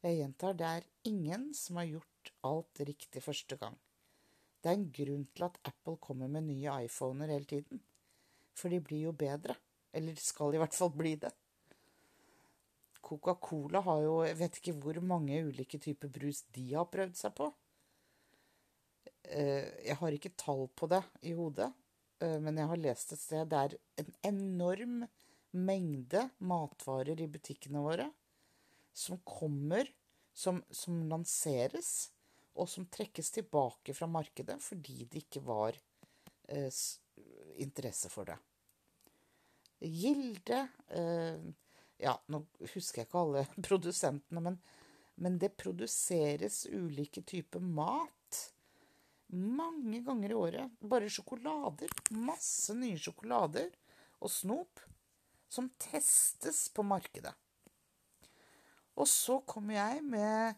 Jeg 0.00 0.20
gjentar, 0.20 0.54
det 0.56 0.68
er 0.78 0.86
ingen 1.10 1.50
som 1.58 1.76
har 1.80 1.90
gjort 1.90 2.32
alt 2.48 2.80
riktig 2.88 3.20
første 3.24 3.58
gang. 3.60 3.76
Det 4.62 4.70
er 4.70 4.78
en 4.78 4.88
grunn 4.94 5.26
til 5.34 5.44
at 5.46 5.58
Apple 5.68 5.98
kommer 6.00 6.30
med 6.32 6.46
nye 6.48 6.78
iPhoner 6.86 7.34
hele 7.34 7.48
tiden. 7.50 7.82
For 8.56 8.72
de 8.72 8.80
blir 8.82 9.04
jo 9.08 9.12
bedre. 9.12 9.58
Eller 9.92 10.16
skal 10.20 10.54
i 10.54 10.62
hvert 10.62 10.74
fall 10.74 10.90
bli 10.94 11.14
det. 11.20 11.30
Coca-Cola 13.04 13.80
har 13.86 14.02
jo 14.04 14.14
Jeg 14.26 14.38
vet 14.40 14.58
ikke 14.60 14.76
hvor 14.82 15.00
mange 15.04 15.40
ulike 15.46 15.80
typer 15.80 16.10
brus 16.12 16.42
de 16.54 16.66
har 16.74 16.88
prøvd 16.90 17.16
seg 17.16 17.34
på. 17.38 17.48
Eh, 19.28 19.68
jeg 19.86 19.96
har 20.00 20.16
ikke 20.16 20.36
tall 20.40 20.66
på 20.76 20.88
det 20.90 21.02
i 21.28 21.34
hodet, 21.36 21.68
eh, 22.22 22.38
men 22.40 22.58
jeg 22.58 22.70
har 22.70 22.80
lest 22.80 23.12
et 23.12 23.20
sted 23.20 23.50
det 23.50 23.58
er 23.60 23.76
en 24.02 24.12
enorm 24.30 25.02
mengde 25.52 26.28
matvarer 26.44 27.20
i 27.20 27.28
butikkene 27.30 27.82
våre 27.82 28.08
som 28.92 29.20
kommer, 29.24 29.88
som, 30.34 30.60
som 30.70 31.00
lanseres, 31.10 32.10
og 32.58 32.66
som 32.70 32.88
trekkes 32.90 33.30
tilbake 33.36 33.94
fra 33.94 34.08
markedet 34.10 34.56
fordi 34.62 35.04
det 35.06 35.26
ikke 35.26 35.44
var 35.46 35.76
eh, 36.50 36.80
interesse 37.62 38.10
for 38.10 38.26
det. 38.26 38.38
Gilde 39.78 40.64
Ja, 41.98 42.14
nå 42.30 42.44
husker 42.74 43.02
jeg 43.02 43.08
ikke 43.08 43.22
alle 43.24 43.46
produsentene, 43.68 44.42
men, 44.44 44.58
men 45.18 45.38
det 45.42 45.56
produseres 45.58 46.64
ulike 46.70 47.24
typer 47.26 47.62
mat 47.62 48.44
mange 49.34 50.00
ganger 50.06 50.30
i 50.30 50.38
året. 50.38 50.78
Bare 50.80 51.10
sjokolader. 51.12 51.92
Masse 52.16 52.76
nye 52.78 52.98
sjokolader 53.00 53.74
og 54.22 54.32
snop 54.32 54.80
som 55.48 55.68
testes 55.80 56.68
på 56.72 56.84
markedet. 56.86 57.34
Og 58.98 59.06
så 59.08 59.38
kommer 59.46 59.78
jeg 59.78 60.02
med 60.04 60.56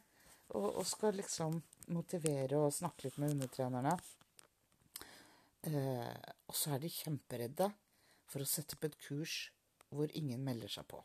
og, 0.56 0.80
og, 0.80 0.87
skal 0.88 1.14
liksom 1.18 1.61
motivere 1.94 2.59
og 2.59 2.75
snakke 2.75 3.06
litt 3.06 3.18
med 3.23 3.37
undertrenerne. 3.37 3.92
Eh, 5.68 6.32
og 6.49 6.56
så 6.56 6.75
er 6.75 6.82
de 6.82 6.90
kjemperedde 6.90 7.68
for 8.30 8.42
å 8.42 8.49
sette 8.49 8.78
opp 8.78 8.88
et 8.88 8.99
kurs 9.04 9.50
hvor 9.90 10.11
ingen 10.16 10.42
melder 10.47 10.73
seg 10.73 10.88
på. 10.90 11.02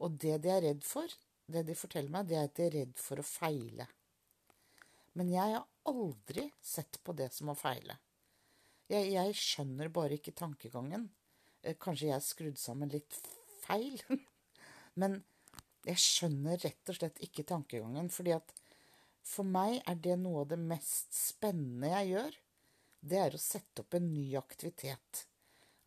Og 0.00 0.16
det 0.22 0.38
de 0.44 0.52
er 0.52 0.62
redd 0.64 0.84
for, 0.86 1.08
det 1.50 1.64
de 1.68 1.76
forteller 1.76 2.12
meg, 2.12 2.28
det 2.28 2.38
er 2.38 2.48
at 2.48 2.56
de 2.56 2.66
er 2.66 2.76
redd 2.78 3.00
for 3.00 3.20
å 3.20 3.26
feile. 3.26 3.86
Men 5.18 5.32
jeg 5.32 5.56
har 5.56 5.66
aldri 5.90 6.46
sett 6.62 7.00
på 7.04 7.14
det 7.18 7.30
som 7.34 7.50
å 7.52 7.58
feile. 7.58 7.98
Jeg, 8.90 9.10
jeg 9.14 9.36
skjønner 9.38 9.90
bare 9.94 10.16
ikke 10.18 10.34
tankegangen. 10.38 11.08
Eh, 11.62 11.76
kanskje 11.78 12.08
jeg 12.08 12.16
er 12.16 12.24
skrudd 12.24 12.58
sammen 12.58 12.90
litt 12.92 13.18
feil. 13.64 13.98
Men 15.00 15.20
jeg 15.86 16.02
skjønner 16.02 16.60
rett 16.60 16.92
og 16.92 16.98
slett 16.98 17.20
ikke 17.24 17.46
tankegangen. 17.48 18.10
fordi 18.10 18.34
at 18.36 18.54
for 19.26 19.46
meg 19.46 19.82
er 19.86 19.98
det 20.00 20.16
noe 20.18 20.44
av 20.44 20.52
det 20.52 20.58
mest 20.58 21.12
spennende 21.14 21.92
jeg 21.92 22.14
gjør. 22.14 22.38
Det 23.00 23.20
er 23.20 23.36
å 23.36 23.40
sette 23.40 23.84
opp 23.84 23.94
en 23.96 24.08
ny 24.12 24.26
aktivitet. 24.38 25.24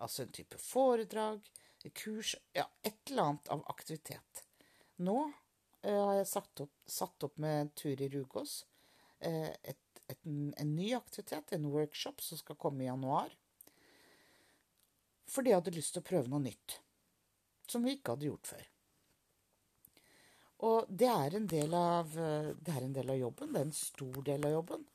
Altså 0.02 0.24
en 0.24 0.34
type 0.34 0.58
foredrag, 0.62 1.44
kurs 1.90 2.36
Ja, 2.54 2.70
et 2.84 3.10
eller 3.10 3.24
annet 3.24 3.48
av 3.48 3.64
aktivitet. 3.68 4.44
Nå 5.04 5.18
eh, 5.82 6.00
har 6.00 6.16
jeg 6.20 6.30
satt 6.30 6.64
opp, 6.66 6.74
satt 6.88 7.26
opp 7.28 7.38
med 7.42 7.74
Turi 7.76 8.10
Rugås 8.14 8.66
eh, 9.20 9.52
et, 9.64 10.02
et, 10.08 10.20
en 10.26 10.76
ny 10.76 10.94
aktivitet, 10.96 11.52
en 11.52 11.72
workshop, 11.74 12.22
som 12.22 12.40
skal 12.40 12.60
komme 12.60 12.86
i 12.86 12.88
januar. 12.88 13.34
Fordi 15.28 15.52
jeg 15.52 15.62
hadde 15.62 15.76
lyst 15.76 15.96
til 15.96 16.04
å 16.04 16.10
prøve 16.12 16.32
noe 16.32 16.44
nytt. 16.44 16.80
Som 17.68 17.88
vi 17.88 17.98
ikke 17.98 18.16
hadde 18.16 18.30
gjort 18.30 18.50
før. 18.54 18.70
Og 20.64 20.88
det 20.88 21.10
er 21.10 21.36
en 21.36 21.48
del 21.50 21.74
av, 21.76 22.12
det 22.14 22.72
er 22.72 22.84
en 22.86 22.96
del 22.96 23.10
av 23.12 23.20
jobben. 23.20 23.52
Det 23.52 23.60
er 23.60 23.66
en 23.68 23.76
stor 23.76 24.20
del 24.28 24.46
av 24.48 24.54
jobben. 24.54 24.86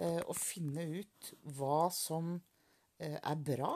Eh, 0.00 0.20
å 0.22 0.34
finne 0.36 0.84
ut 0.86 1.30
hva 1.56 1.88
som 1.92 2.36
eh, 3.02 3.18
er 3.18 3.40
bra. 3.44 3.72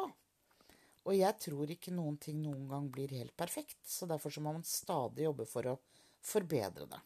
Og 1.04 1.16
jeg 1.16 1.36
tror 1.42 1.70
ikke 1.70 1.92
noen 1.92 2.16
ting 2.20 2.38
noen 2.40 2.64
gang 2.70 2.86
blir 2.92 3.12
helt 3.12 3.34
perfekt, 3.36 3.80
så 3.84 4.08
derfor 4.08 4.32
så 4.32 4.40
må 4.44 4.54
man 4.56 4.64
stadig 4.64 5.26
jobbe 5.26 5.44
for 5.48 5.68
å 5.68 5.78
forbedre 6.24 6.88
det. 6.88 7.00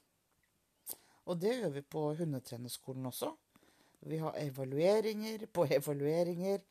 Og 1.29 1.41
det 1.43 1.57
gjør 1.59 1.73
vi 1.75 1.83
på 1.83 2.05
hundetrenerskolen 2.21 3.11
også. 3.11 3.33
Vi 4.09 4.21
har 4.23 4.39
evalueringer 4.39 5.49
på 5.53 5.67
evalueringer. 5.67 6.63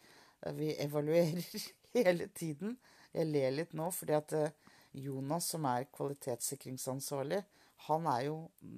Vi 0.55 0.71
evaluerer 0.81 1.43
hele 1.97 2.29
tiden. 2.33 2.77
Jeg 3.13 3.29
ler 3.29 3.51
litt 3.53 3.75
nå 3.77 3.89
fordi 3.91 4.15
at 4.15 4.33
eh, 4.37 4.55
Jonas, 4.97 5.51
som 5.51 5.67
er 5.69 5.89
kvalitetssikringsansvarlig, 5.93 7.41
han 7.87 8.07
er 8.09 8.23
jo 8.29 8.37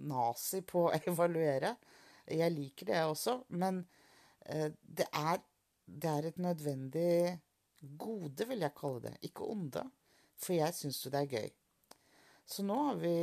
nazi 0.10 0.64
på 0.68 0.88
å 0.88 0.96
evaluere. 1.12 1.76
Jeg 2.30 2.54
liker 2.54 2.90
det 2.90 3.04
også, 3.06 3.38
men 3.62 3.84
eh, 4.46 4.74
det 4.82 5.08
er, 5.16 5.40
det 5.86 6.12
er 6.12 6.28
et 6.30 6.42
nødvendig 6.42 7.14
gode, 7.80 8.46
vil 8.50 8.66
jeg 8.66 8.76
kalle 8.78 9.04
det. 9.08 9.16
Ikke 9.28 9.48
onde. 9.50 9.84
For 10.40 10.56
jeg 10.56 10.76
syns 10.76 11.02
jo 11.04 11.12
det 11.14 11.24
er 11.24 11.34
gøy. 11.38 11.50
Så 12.50 12.66
nå 12.66 12.78
har 12.88 12.98
vi 12.98 13.16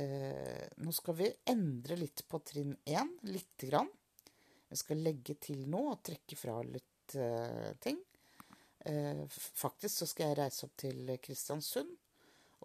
eh, 0.00 0.66
Nå 0.80 0.94
skal 0.96 1.18
vi 1.18 1.30
endre 1.52 1.98
litt 2.00 2.24
på 2.28 2.40
trinn 2.46 2.74
én. 2.84 3.12
Lite 3.28 3.70
grann. 3.70 3.90
Vi 4.68 4.78
skal 4.80 5.02
legge 5.04 5.36
til 5.38 5.66
noe 5.70 5.94
og 5.94 6.02
trekke 6.06 6.38
fra 6.38 6.58
litt 6.66 7.14
eh, 7.14 7.72
ting. 7.82 8.00
Eh, 8.86 9.22
faktisk 9.30 10.02
så 10.02 10.10
skal 10.10 10.30
jeg 10.30 10.40
reise 10.40 10.66
opp 10.66 10.74
til 10.78 11.14
Kristiansund 11.22 11.94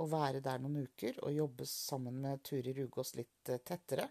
og 0.02 0.10
være 0.12 0.42
der 0.44 0.62
noen 0.62 0.86
uker 0.88 1.18
og 1.26 1.34
jobbe 1.36 1.68
sammen 1.70 2.20
med 2.24 2.44
Turi 2.48 2.74
Rugås 2.78 3.16
litt 3.18 3.50
eh, 3.50 3.62
tettere. 3.66 4.08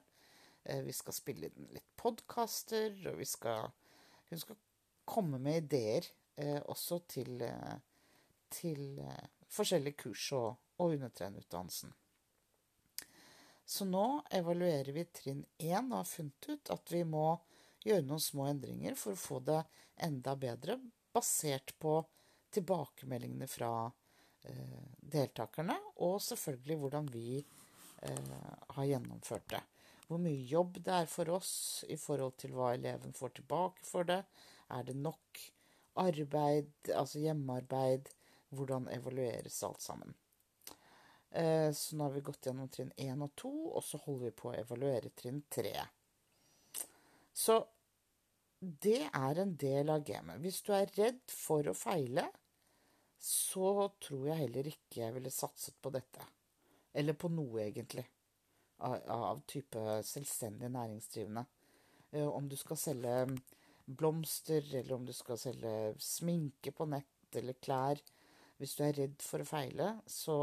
Eh, 0.65 0.83
vi 0.87 0.95
skal 0.95 1.17
spille 1.17 1.51
inn 1.51 1.71
litt 1.75 1.87
podkaster, 2.01 2.95
og 3.11 3.21
vi 3.21 3.29
skal 3.29 3.71
Hun 4.31 4.39
skal 4.39 4.59
komme 5.11 5.41
med 5.43 5.65
ideer 5.65 6.07
også 6.41 7.01
til, 7.11 7.43
til 8.51 9.01
forskjellige 9.51 9.99
kurs 10.05 10.27
og, 10.37 10.55
og 10.81 10.95
undertrenerutdannelsen. 10.97 11.93
Så 13.71 13.87
nå 13.87 14.05
evaluerer 14.35 14.91
vi 14.91 15.05
trinn 15.15 15.45
én 15.63 15.93
og 15.93 16.01
har 16.01 16.09
funnet 16.11 16.49
ut 16.51 16.71
at 16.75 16.91
vi 16.91 17.05
må 17.07 17.27
gjøre 17.85 18.03
noen 18.03 18.23
små 18.23 18.49
endringer 18.51 18.97
for 18.99 19.15
å 19.15 19.21
få 19.21 19.39
det 19.47 19.61
enda 20.03 20.35
bedre, 20.35 20.75
basert 21.15 21.77
på 21.79 22.01
tilbakemeldingene 22.55 23.47
fra 23.47 23.71
eh, 23.87 24.89
deltakerne, 25.15 25.77
og 26.03 26.19
selvfølgelig 26.25 26.79
hvordan 26.83 27.13
vi 27.15 27.39
eh, 27.39 28.35
har 28.75 28.91
gjennomført 28.91 29.47
det. 29.55 29.63
Hvor 30.09 30.19
mye 30.19 30.43
jobb 30.51 30.81
det 30.83 30.97
er 30.97 31.09
for 31.11 31.31
oss 31.37 31.53
i 31.87 31.99
forhold 32.01 32.35
til 32.43 32.57
hva 32.57 32.73
eleven 32.75 33.15
får 33.15 33.37
tilbake 33.39 33.87
for 33.87 34.09
det. 34.09 34.25
Er 34.75 34.87
det 34.89 34.97
nok 34.99 35.45
arbeid, 36.01 36.73
altså 36.95 37.23
hjemmearbeid? 37.23 38.11
Hvordan 38.51 38.89
evalueres 38.91 39.61
alt 39.67 39.83
sammen? 39.85 40.15
Eh, 41.31 41.71
så 41.73 41.97
nå 41.97 42.09
har 42.09 42.15
vi 42.17 42.25
gått 42.27 42.47
gjennom 42.47 42.71
trinn 42.73 42.91
1 42.97 43.23
og 43.23 43.35
2, 43.39 43.53
og 43.79 43.85
så 43.87 44.01
holder 44.05 44.31
vi 44.31 44.39
på 44.41 44.51
å 44.51 44.57
evaluere 44.59 45.13
trinn 45.15 45.45
3. 45.55 45.75
Så 47.33 47.61
det 48.61 49.07
er 49.07 49.39
en 49.41 49.55
del 49.57 49.93
av 49.95 50.03
gamet. 50.05 50.41
Hvis 50.43 50.61
du 50.67 50.73
er 50.77 50.91
redd 50.99 51.23
for 51.33 51.71
å 51.71 51.77
feile, 51.77 52.27
så 53.21 53.87
tror 54.01 54.31
jeg 54.31 54.43
heller 54.43 54.69
ikke 54.73 55.05
jeg 55.05 55.15
ville 55.15 55.33
satset 55.33 55.77
på 55.81 55.93
dette. 55.95 56.27
Eller 56.93 57.15
på 57.15 57.31
noe, 57.31 57.63
egentlig. 57.69 58.05
Av, 58.83 58.97
av 59.13 59.41
type 59.49 60.01
selvstendig 60.09 60.71
næringsdrivende. 60.73 61.45
Eh, 62.11 62.27
om 62.27 62.49
du 62.49 62.57
skal 62.59 62.81
selge 62.81 63.15
blomster, 63.97 64.65
eller 64.79 64.97
om 64.97 65.07
du 65.07 65.13
skal 65.17 65.39
selge 65.41 65.75
sminke 66.03 66.73
på 66.75 66.87
nett 66.91 67.39
eller 67.39 67.59
klær 67.63 68.01
Hvis 68.61 68.75
du 68.77 68.83
er 68.85 68.97
redd 68.97 69.23
for 69.25 69.41
å 69.41 69.49
feile, 69.49 69.93
så 70.11 70.35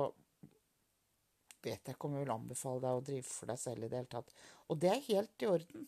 vet 1.62 1.84
jeg 1.86 1.96
ikke 1.96 2.08
om 2.08 2.16
jeg 2.16 2.26
vil 2.26 2.34
anbefale 2.34 2.82
deg 2.84 2.98
å 2.98 3.04
drive 3.06 3.28
for 3.28 3.52
deg 3.52 3.60
selv 3.62 3.86
i 3.86 3.90
det 3.92 4.00
hele 4.00 4.12
tatt. 4.12 4.34
Og 4.72 4.80
det 4.82 4.90
er 4.94 5.06
helt 5.10 5.46
i 5.46 5.50
orden. 5.52 5.86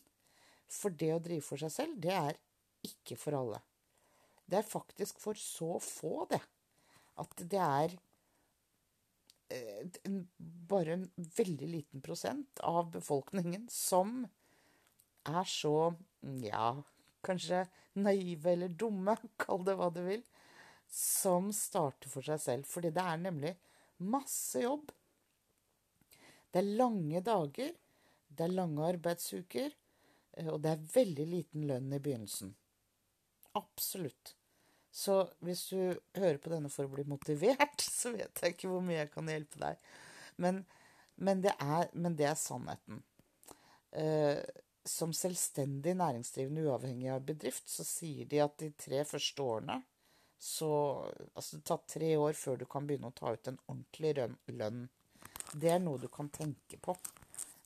For 0.70 0.94
det 0.94 1.10
å 1.14 1.22
drive 1.22 1.42
for 1.42 1.62
seg 1.62 1.72
selv, 1.74 1.98
det 2.02 2.14
er 2.14 2.38
ikke 2.86 3.16
for 3.18 3.36
alle. 3.38 3.58
Det 4.46 4.60
er 4.60 4.66
faktisk 4.66 5.18
for 5.22 5.38
så 5.38 5.78
få, 5.82 6.26
det. 6.30 6.40
At 7.20 7.42
det 7.52 7.60
er 7.60 7.96
eh, 9.50 9.98
bare 10.70 10.96
en 10.96 11.08
veldig 11.18 11.70
liten 11.70 12.04
prosent 12.04 12.62
av 12.66 12.92
befolkningen 12.94 13.66
som 13.70 14.22
er 15.28 15.46
så 15.50 15.92
ja, 16.42 16.72
kanskje 17.26 17.64
naive 18.00 18.54
eller 18.54 18.72
dumme, 18.78 19.16
kall 19.42 19.64
det 19.66 19.76
hva 19.78 19.90
du 19.94 20.02
vil, 20.06 20.24
som 20.90 21.50
starter 21.54 22.10
for 22.10 22.26
seg 22.26 22.40
selv. 22.42 22.70
Fordi 22.70 22.92
det 22.94 23.04
er 23.04 23.20
nemlig 23.20 23.54
masse 24.10 24.62
jobb. 24.64 24.90
Det 26.50 26.62
er 26.62 26.74
lange 26.80 27.20
dager, 27.22 27.76
det 28.30 28.46
er 28.46 28.56
lange 28.56 28.88
arbeidsuker, 28.88 29.70
Eh, 30.36 30.48
og 30.48 30.60
det 30.64 30.74
er 30.74 30.90
veldig 30.94 31.26
liten 31.28 31.66
lønn 31.68 31.92
i 31.92 32.02
begynnelsen. 32.02 32.54
Absolutt. 33.58 34.34
Så 34.90 35.22
hvis 35.46 35.66
du 35.70 35.80
hører 36.18 36.40
på 36.42 36.50
denne 36.52 36.70
for 36.72 36.86
å 36.86 36.94
bli 36.94 37.06
motivert, 37.08 37.84
så 38.00 38.14
vet 38.14 38.42
jeg 38.42 38.56
ikke 38.56 38.72
hvor 38.72 38.84
mye 38.84 39.02
jeg 39.02 39.12
kan 39.14 39.30
hjelpe 39.30 39.62
deg. 39.62 39.92
Men, 40.40 40.64
men, 41.16 41.44
det, 41.44 41.54
er, 41.60 41.90
men 41.92 42.16
det, 42.18 42.28
er, 42.30 42.38
sannheten. 42.38 43.02
Eh, 43.90 44.40
som 44.88 45.12
selvstendig 45.16 45.94
næringsdrivende 45.98 46.64
uavhengig 46.68 47.10
av 47.12 47.24
bedrift, 47.26 47.68
så 47.68 47.84
sier 47.84 48.28
de 48.30 48.40
at 48.44 48.56
de 48.62 48.70
tre 48.80 49.04
første 49.08 49.44
årene 49.44 49.80
så 50.40 50.70
Altså 51.36 51.58
det 51.58 51.66
tar 51.68 51.80
tre 51.84 52.14
år 52.16 52.32
før 52.32 52.56
du 52.56 52.64
kan 52.64 52.86
begynne 52.88 53.10
å 53.10 53.16
ta 53.16 53.34
ut 53.34 53.48
en 53.50 53.58
ordentlig 53.68 54.14
lønn. 54.56 54.86
Det 55.52 55.68
er 55.68 55.82
noe 55.82 56.00
du 56.00 56.08
kan 56.08 56.30
tenke 56.32 56.78
på. 56.80 56.94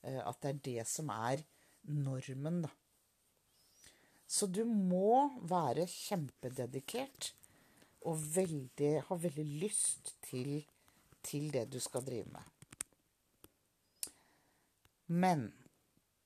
Eh, 0.03 0.19
at 0.19 0.41
det 0.43 0.49
er 0.49 0.59
det 0.67 0.87
som 0.89 1.11
er 1.13 1.43
normen, 1.87 2.65
da. 2.65 2.71
Så 4.27 4.49
du 4.51 4.65
må 4.67 5.29
være 5.47 5.85
kjempededikert 5.87 7.31
og 8.09 8.19
veldig, 8.35 8.91
ha 9.07 9.17
veldig 9.21 9.45
lyst 9.61 10.15
til, 10.25 10.57
til 11.25 11.47
det 11.53 11.67
du 11.73 11.79
skal 11.79 12.03
drive 12.05 12.27
med. 12.33 12.51
Men 15.07 15.47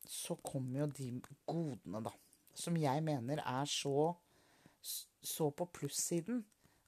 så 0.09 0.35
kommer 0.41 0.83
jo 0.83 0.87
de 0.97 1.09
godene, 1.45 2.01
da. 2.01 2.13
Som 2.57 2.77
jeg 2.81 3.03
mener 3.05 3.43
er 3.45 3.69
så, 3.69 4.09
så 4.81 5.49
på 5.53 5.67
plussiden 5.79 6.41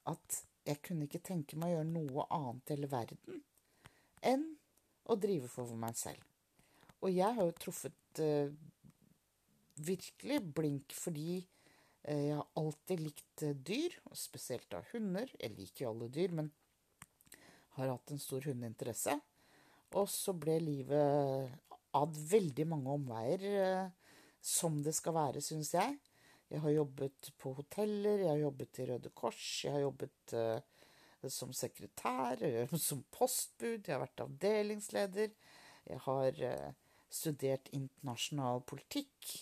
at 0.10 0.41
jeg 0.65 0.81
kunne 0.86 1.05
ikke 1.05 1.21
tenke 1.25 1.57
meg 1.60 1.71
å 1.71 1.77
gjøre 1.77 1.91
noe 1.91 2.25
annet 2.34 2.69
i 2.69 2.75
hele 2.75 2.89
verden 2.89 3.41
enn 4.25 4.43
å 5.10 5.17
drive 5.17 5.49
for 5.49 5.69
meg 5.77 5.97
selv. 5.97 6.21
Og 7.01 7.10
jeg 7.13 7.38
har 7.38 7.47
jo 7.47 7.57
truffet 7.57 8.21
uh, 8.21 8.51
virkelig 9.81 10.38
blink 10.53 10.93
fordi 10.93 11.39
uh, 11.41 12.13
jeg 12.13 12.36
har 12.38 12.62
alltid 12.62 13.01
likt 13.01 13.45
uh, 13.47 13.55
dyr, 13.57 13.97
og 14.10 14.17
spesielt 14.17 14.69
da 14.73 14.84
hunder. 14.91 15.29
Jeg 15.41 15.55
liker 15.57 15.86
jo 15.86 15.93
alle 15.95 16.12
dyr, 16.13 16.36
men 16.38 16.51
har 17.77 17.93
hatt 17.95 18.13
en 18.13 18.21
stor 18.21 18.45
hundeinteresse. 18.45 19.17
Og 19.97 20.07
så 20.10 20.36
ble 20.38 20.60
livet 20.62 21.70
ad 21.97 22.17
veldig 22.32 22.65
mange 22.71 22.95
omveier, 22.95 23.91
som 24.41 24.80
det 24.86 24.93
skal 24.97 25.15
være, 25.17 25.43
syns 25.43 25.73
jeg. 25.75 25.97
Jeg 26.51 26.63
har 26.63 26.73
jobbet 26.75 27.32
på 27.39 27.54
hoteller, 27.58 28.23
jeg 28.23 28.30
har 28.30 28.41
jobbet 28.41 28.80
i 28.82 28.88
Røde 28.89 29.12
Kors, 29.15 29.43
jeg 29.65 29.75
har 29.75 29.84
jobbet 29.86 30.36
som 31.32 31.54
sekretær, 31.56 32.41
som 32.89 33.04
postbud, 33.13 33.86
jeg 33.86 33.93
har 33.95 34.04
vært 34.04 34.25
avdelingsleder. 34.25 35.36
Jeg 35.91 36.04
har 36.06 36.41
studert 37.12 37.69
internasjonal 37.75 38.63
politikk. 38.67 39.34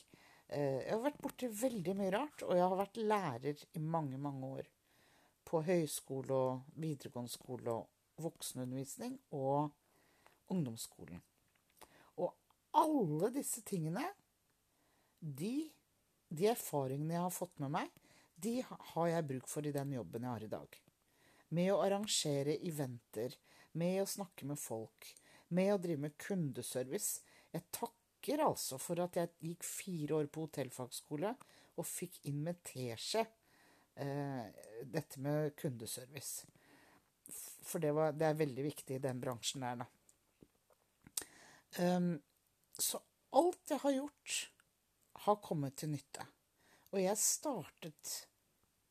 Eh, 0.49 0.81
jeg 0.81 0.91
har 0.95 1.03
vært 1.03 1.21
borti 1.21 1.49
veldig 1.53 1.95
mye 1.97 2.13
rart, 2.15 2.43
og 2.45 2.57
jeg 2.57 2.65
har 2.65 2.79
vært 2.79 3.01
lærer 3.12 3.63
i 3.77 3.81
mange, 3.83 4.17
mange 4.17 4.51
år. 4.59 4.69
På 5.45 5.62
høyskole 5.65 6.35
og 6.35 6.77
videregående 6.77 7.31
skole 7.33 7.73
og 7.73 8.23
voksenundervisning 8.23 9.15
og 9.38 9.69
ungdomsskolen. 10.53 11.21
Alle 12.77 13.32
disse 13.34 13.63
tingene, 13.65 14.03
de, 15.19 15.69
de 16.29 16.49
erfaringene 16.51 17.15
jeg 17.15 17.25
har 17.25 17.34
fått 17.34 17.58
med 17.63 17.73
meg, 17.73 17.89
de 18.39 18.60
har 18.63 19.10
jeg 19.10 19.27
bruk 19.32 19.49
for 19.51 19.65
i 19.65 19.73
den 19.75 19.95
jobben 19.97 20.25
jeg 20.25 20.32
har 20.36 20.45
i 20.45 20.53
dag. 20.53 20.79
med 21.49 21.71
å 21.73 21.79
arrangere 21.82 22.60
eventer, 22.62 23.34
med 23.73 24.03
å 24.03 24.05
snakke 24.05 24.45
med 24.45 24.60
folk, 24.62 25.08
med 25.49 25.73
å 25.73 25.79
drive 25.82 26.03
med 26.03 26.17
kundeservice. 26.21 27.23
Jeg 27.49 27.65
takker 27.73 28.43
altså 28.45 28.77
for 28.77 29.01
at 29.01 29.17
jeg 29.17 29.32
gikk 29.47 29.65
fire 29.65 30.19
år 30.19 30.29
på 30.29 30.45
hotellfagskole 30.45 31.34
og 31.73 31.88
fikk 31.89 32.19
inn 32.29 32.43
med 32.45 32.62
teskje 32.69 33.25
eh, 33.97 34.45
dette 34.86 35.21
med 35.25 35.55
kundeservice. 35.58 36.45
For 37.65 37.82
det, 37.82 37.95
var, 37.97 38.13
det, 38.13 38.29
er 38.29 38.41
veldig 38.43 38.65
viktig 38.69 38.97
i 38.99 39.03
den 39.03 39.21
bransjen 39.21 39.65
der, 39.65 39.82
da. 39.82 39.89
Um, 41.79 42.15
så 42.81 43.01
alt 43.37 43.69
jeg 43.69 43.79
har 43.83 43.91
gjort, 43.93 44.51
har 45.25 45.35
kommet 45.43 45.75
til 45.79 45.89
nytte. 45.93 46.23
Og 46.93 46.99
jeg 47.01 47.17
startet 47.21 48.27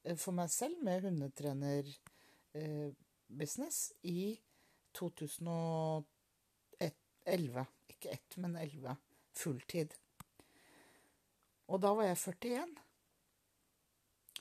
eh, 0.05 0.16
for 0.16 0.33
meg 0.37 0.51
selv 0.53 0.83
med 0.85 1.03
hundetrenerbusiness 1.07 3.92
eh, 4.03 4.11
i 4.11 4.40
2011. 4.98 7.66
Ikke 7.92 8.11
ett, 8.14 8.37
men 8.37 8.57
elleve. 8.59 8.96
Fulltid. 9.38 9.90
Og 11.68 11.81
da 11.83 11.90
var 11.94 12.05
jeg 12.09 12.18
41. 12.18 12.74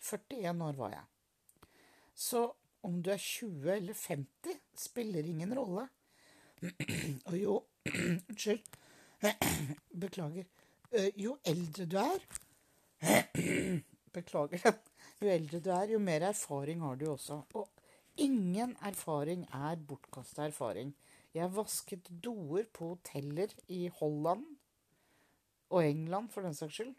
41 0.08 0.64
år 0.64 0.76
var 0.80 0.92
jeg. 0.96 1.06
Så 2.18 2.56
om 2.88 3.02
du 3.04 3.10
er 3.12 3.22
20 3.22 3.76
eller 3.76 3.94
50, 3.94 4.60
spiller 4.78 5.24
ingen 5.28 5.54
rolle. 5.58 5.88
Og 7.30 7.36
jo 7.38 7.64
Unnskyld. 8.30 8.64
Beklager. 10.02 10.46
Eh, 10.92 11.10
jo 11.18 11.38
eldre 11.48 11.86
du 11.90 11.98
er 12.02 12.22
Beklager. 14.16 14.62
Jo 15.18 15.32
eldre 15.34 15.58
du 15.66 15.72
er, 15.74 15.90
jo 15.96 15.98
mer 15.98 16.28
erfaring 16.28 16.84
har 16.86 16.98
du 17.00 17.08
også. 17.10 17.40
Og 17.58 18.22
ingen 18.22 18.76
erfaring 18.86 19.48
er 19.50 19.80
bortkasta 19.82 20.46
erfaring. 20.46 20.92
Jeg 21.34 21.50
vasket 21.56 22.12
doer 22.22 22.68
på 22.70 22.92
hoteller 22.92 23.50
i 23.74 23.88
Holland 23.98 24.46
og 25.74 25.82
England, 25.82 26.30
for 26.30 26.46
den 26.46 26.54
saks 26.54 26.78
skyld. 26.78 26.94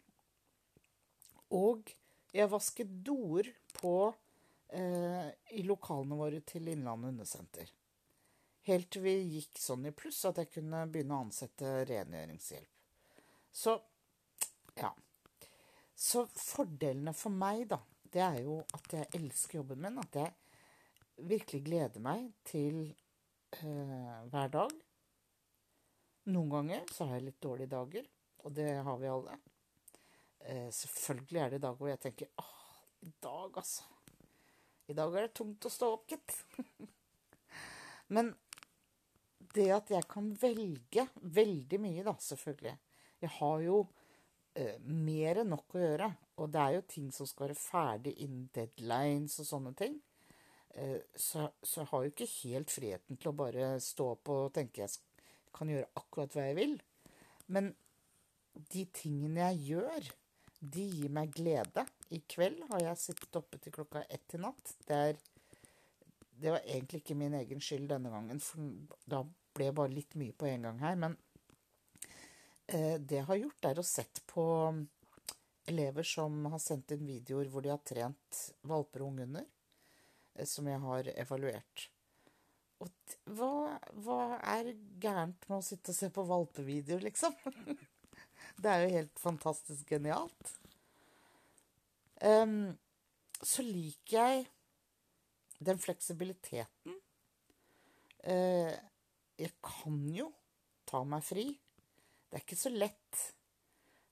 Og 1.55 1.87
jeg 2.35 2.51
vasket 2.51 2.91
doer 3.07 3.47
på 3.79 3.95
eh, 4.75 5.31
i 5.55 5.63
lokalene 5.63 6.19
våre 6.19 6.43
til 6.43 6.67
Innlandet 6.67 7.13
hundesenter. 7.13 7.71
Helt 8.69 8.89
til 8.93 9.01
vi 9.01 9.15
gikk 9.35 9.57
sånn 9.57 9.87
i 9.89 9.93
pluss 9.97 10.21
at 10.29 10.37
jeg 10.43 10.51
kunne 10.53 10.83
begynne 10.91 11.15
å 11.15 11.23
ansette 11.25 11.79
rengjøringshjelp. 11.89 12.75
Så 13.49 13.73
ja. 14.77 14.91
Så 15.99 16.23
fordelene 16.31 17.11
for 17.17 17.33
meg, 17.33 17.65
da, 17.71 17.79
det 18.13 18.21
er 18.23 18.37
jo 18.45 18.59
at 18.77 18.93
jeg 18.93 19.09
elsker 19.17 19.59
jobben 19.59 19.81
min. 19.83 19.97
At 19.99 20.15
jeg 20.15 21.25
virkelig 21.29 21.63
gleder 21.65 22.03
meg 22.03 22.29
til 22.47 22.77
eh, 23.59 24.19
hver 24.31 24.53
dag. 24.53 24.75
Noen 26.29 26.53
ganger 26.53 26.85
så 26.93 27.09
har 27.09 27.17
jeg 27.17 27.29
litt 27.29 27.41
dårlige 27.41 27.73
dager, 27.73 28.07
og 28.45 28.53
det 28.55 28.69
har 28.85 29.01
vi 29.01 29.09
alle. 29.11 29.39
Eh, 30.45 30.69
selvfølgelig 30.75 31.41
er 31.41 31.55
det 31.55 31.63
dager 31.65 31.81
hvor 31.81 31.91
jeg 31.91 32.03
tenker 32.05 32.31
åh, 32.39 32.53
i 33.03 33.11
dag, 33.23 33.57
altså. 33.63 33.87
I 34.89 34.95
dag 34.97 35.15
er 35.15 35.27
det 35.27 35.35
tungt 35.37 35.65
å 35.65 35.73
stå 35.73 35.89
opp, 35.97 36.07
gitt. 36.09 36.37
Men 38.15 38.31
det 39.55 39.69
at 39.73 39.91
jeg 39.93 40.07
kan 40.11 40.29
velge 40.41 41.07
veldig 41.21 41.79
mye, 41.81 42.03
da, 42.05 42.13
selvfølgelig 42.21 42.75
Jeg 43.19 43.31
har 43.35 43.61
jo 43.65 43.79
eh, 44.55 44.77
mer 44.79 45.41
enn 45.41 45.49
nok 45.51 45.75
å 45.75 45.81
gjøre. 45.81 46.09
Og 46.39 46.51
det 46.53 46.61
er 46.61 46.75
jo 46.77 46.85
ting 46.87 47.09
som 47.11 47.27
skal 47.27 47.49
være 47.49 47.59
ferdig 47.59 48.13
innen 48.23 48.47
deadlines 48.55 49.39
og 49.41 49.49
sånne 49.49 49.73
ting. 49.79 49.97
Eh, 50.75 51.01
så, 51.15 51.49
så, 51.63 51.81
jeg 51.81 51.91
har 51.91 52.05
jo 52.05 52.13
ikke 52.13 52.29
helt 52.37 52.71
friheten 52.71 53.19
til 53.19 53.31
å 53.31 53.37
bare 53.41 53.73
stå 53.83 54.13
opp 54.13 54.31
og 54.31 54.53
tenke 54.55 54.85
jeg 54.85 54.95
kan 55.55 55.71
gjøre 55.71 55.89
akkurat 55.99 56.37
hva 56.37 56.47
jeg 56.47 56.59
vil. 56.59 56.77
Men 57.51 57.73
de 58.71 58.85
tingene 58.95 59.49
jeg 59.49 59.73
gjør, 59.73 60.09
de 60.59 60.85
gir 60.91 61.11
meg 61.15 61.33
glede. 61.35 61.85
I 62.15 62.21
kveld 62.29 62.61
har 62.71 62.83
jeg 62.83 63.03
sittet 63.03 63.39
oppe 63.39 63.59
til 63.61 63.73
klokka 63.75 64.03
ett 64.11 64.35
i 64.35 64.41
natt. 64.41 64.75
Det, 64.85 64.95
er, 64.95 65.19
det 66.41 66.53
var 66.53 66.63
egentlig 66.65 67.01
ikke 67.03 67.17
min 67.19 67.35
egen 67.39 67.61
skyld 67.63 67.89
denne 67.91 68.11
gangen, 68.13 68.39
for 68.43 69.03
da 69.09 69.23
ble 69.55 69.71
bare 69.75 69.93
litt 69.93 70.15
mye 70.19 70.35
på 70.37 70.47
en 70.49 70.67
gang 70.69 70.79
her. 70.83 70.97
Men 71.03 71.17
eh, 72.67 72.95
det 72.97 73.21
jeg 73.21 73.27
har 73.29 73.41
gjort, 73.41 73.69
er 73.69 73.81
å 73.81 73.85
sett 73.85 74.23
på 74.29 74.45
elever 75.69 76.07
som 76.07 76.45
har 76.49 76.61
sendt 76.63 76.95
inn 76.95 77.05
videoer 77.05 77.49
hvor 77.51 77.65
de 77.65 77.73
har 77.73 77.81
trent 77.85 78.43
valper 78.69 79.03
og 79.03 79.13
ungunder, 79.13 79.47
eh, 80.35 80.47
som 80.49 80.67
jeg 80.69 80.81
har 80.85 81.11
evaluert. 81.15 81.89
Og 82.79 83.15
hva, 83.35 83.75
hva, 83.99 84.21
er 84.55 84.71
gærent 85.03 85.49
med 85.49 85.57
å 85.59 85.65
sitte 85.65 85.91
og 85.91 85.97
se 85.97 86.07
på 86.15 86.23
valpevideoer, 86.29 87.03
liksom? 87.09 87.35
det 88.61 88.71
er 88.71 88.85
jo 88.85 88.93
helt 88.95 89.19
fantastisk 89.19 89.91
genialt. 89.91 90.55
Um, 92.23 92.77
så 93.43 93.63
liker 93.63 94.15
jeg 94.15 94.47
den 95.59 95.79
fleksibiliteten. 95.79 96.99
eh, 98.23 98.75
jeg 99.39 99.53
kan 99.63 99.99
jo 100.11 100.31
ta 100.89 101.03
meg 101.07 101.23
fri. 101.23 101.45
Det 102.29 102.39
er 102.39 102.43
ikke 102.43 102.59
så 102.59 102.71
lett. 102.73 103.21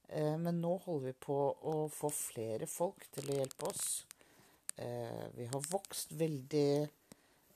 Eh, 0.07 0.37
men 0.39 0.61
nå 0.63 0.77
holder 0.85 1.11
vi 1.11 1.15
på 1.27 1.37
å 1.71 1.75
få 1.91 2.11
flere 2.13 2.67
folk 2.69 3.07
til 3.13 3.31
å 3.31 3.39
hjelpe 3.41 3.71
oss. 3.71 4.05
Eh, 4.77 5.25
vi 5.35 5.49
har 5.51 5.71
vokst 5.71 6.11
veldig 6.13 6.69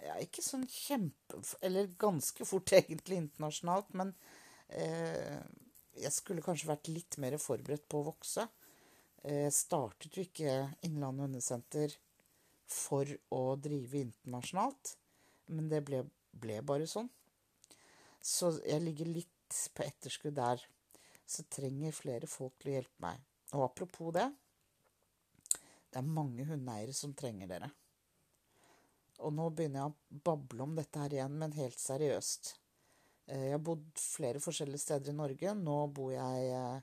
ja, 0.01 0.15
Ikke 0.23 0.41
sånn 0.41 0.65
kjempe... 0.65 1.37
Eller 1.61 1.91
ganske 2.01 2.45
fort, 2.49 2.73
egentlig, 2.79 3.19
internasjonalt. 3.21 3.93
Men 3.97 4.15
eh, 4.73 5.37
jeg 6.01 6.13
skulle 6.15 6.43
kanskje 6.45 6.71
vært 6.71 6.89
litt 6.91 7.19
mer 7.21 7.37
forberedt 7.41 7.87
på 7.91 8.01
å 8.01 8.09
vokse. 8.11 8.47
Jeg 9.21 9.53
startet 9.53 10.15
jo 10.17 10.23
ikke 10.25 10.53
Innlandet 10.87 11.27
hundesenter 11.27 11.93
for 12.71 13.07
å 13.35 13.41
drive 13.59 14.05
internasjonalt. 14.05 14.95
Men 15.51 15.67
det 15.71 15.81
ble, 15.87 16.05
ble 16.31 16.61
bare 16.65 16.87
sånn. 16.89 17.09
Så 18.21 18.53
jeg 18.61 18.83
ligger 18.83 19.09
litt 19.09 19.59
på 19.75 19.85
etterskudd 19.85 20.37
der. 20.37 20.63
Så 21.27 21.45
trenger 21.51 21.95
flere 21.95 22.29
folk 22.29 22.57
til 22.59 22.71
å 22.71 22.77
hjelpe 22.79 23.03
meg. 23.03 23.19
Og 23.55 23.67
apropos 23.67 24.13
det 24.15 24.29
Det 25.91 25.99
er 25.99 26.07
mange 26.07 26.45
hundeeiere 26.47 26.93
som 26.95 27.11
trenger 27.13 27.49
dere. 27.51 27.67
Og 29.19 29.33
nå 29.35 29.49
begynner 29.51 29.81
jeg 29.81 29.91
å 29.91 30.21
bable 30.23 30.63
om 30.63 30.75
dette 30.77 31.01
her 31.01 31.13
igjen, 31.17 31.33
men 31.37 31.51
helt 31.57 31.81
seriøst. 31.81 32.53
Eh, 33.27 33.43
jeg 33.49 33.57
har 33.57 33.65
bodd 33.65 33.83
flere 33.99 34.39
forskjellige 34.39 34.85
steder 34.85 35.11
i 35.11 35.17
Norge. 35.17 35.51
Nå 35.57 35.75
bor 35.91 36.13
jeg 36.13 36.47
eh, 36.55 36.79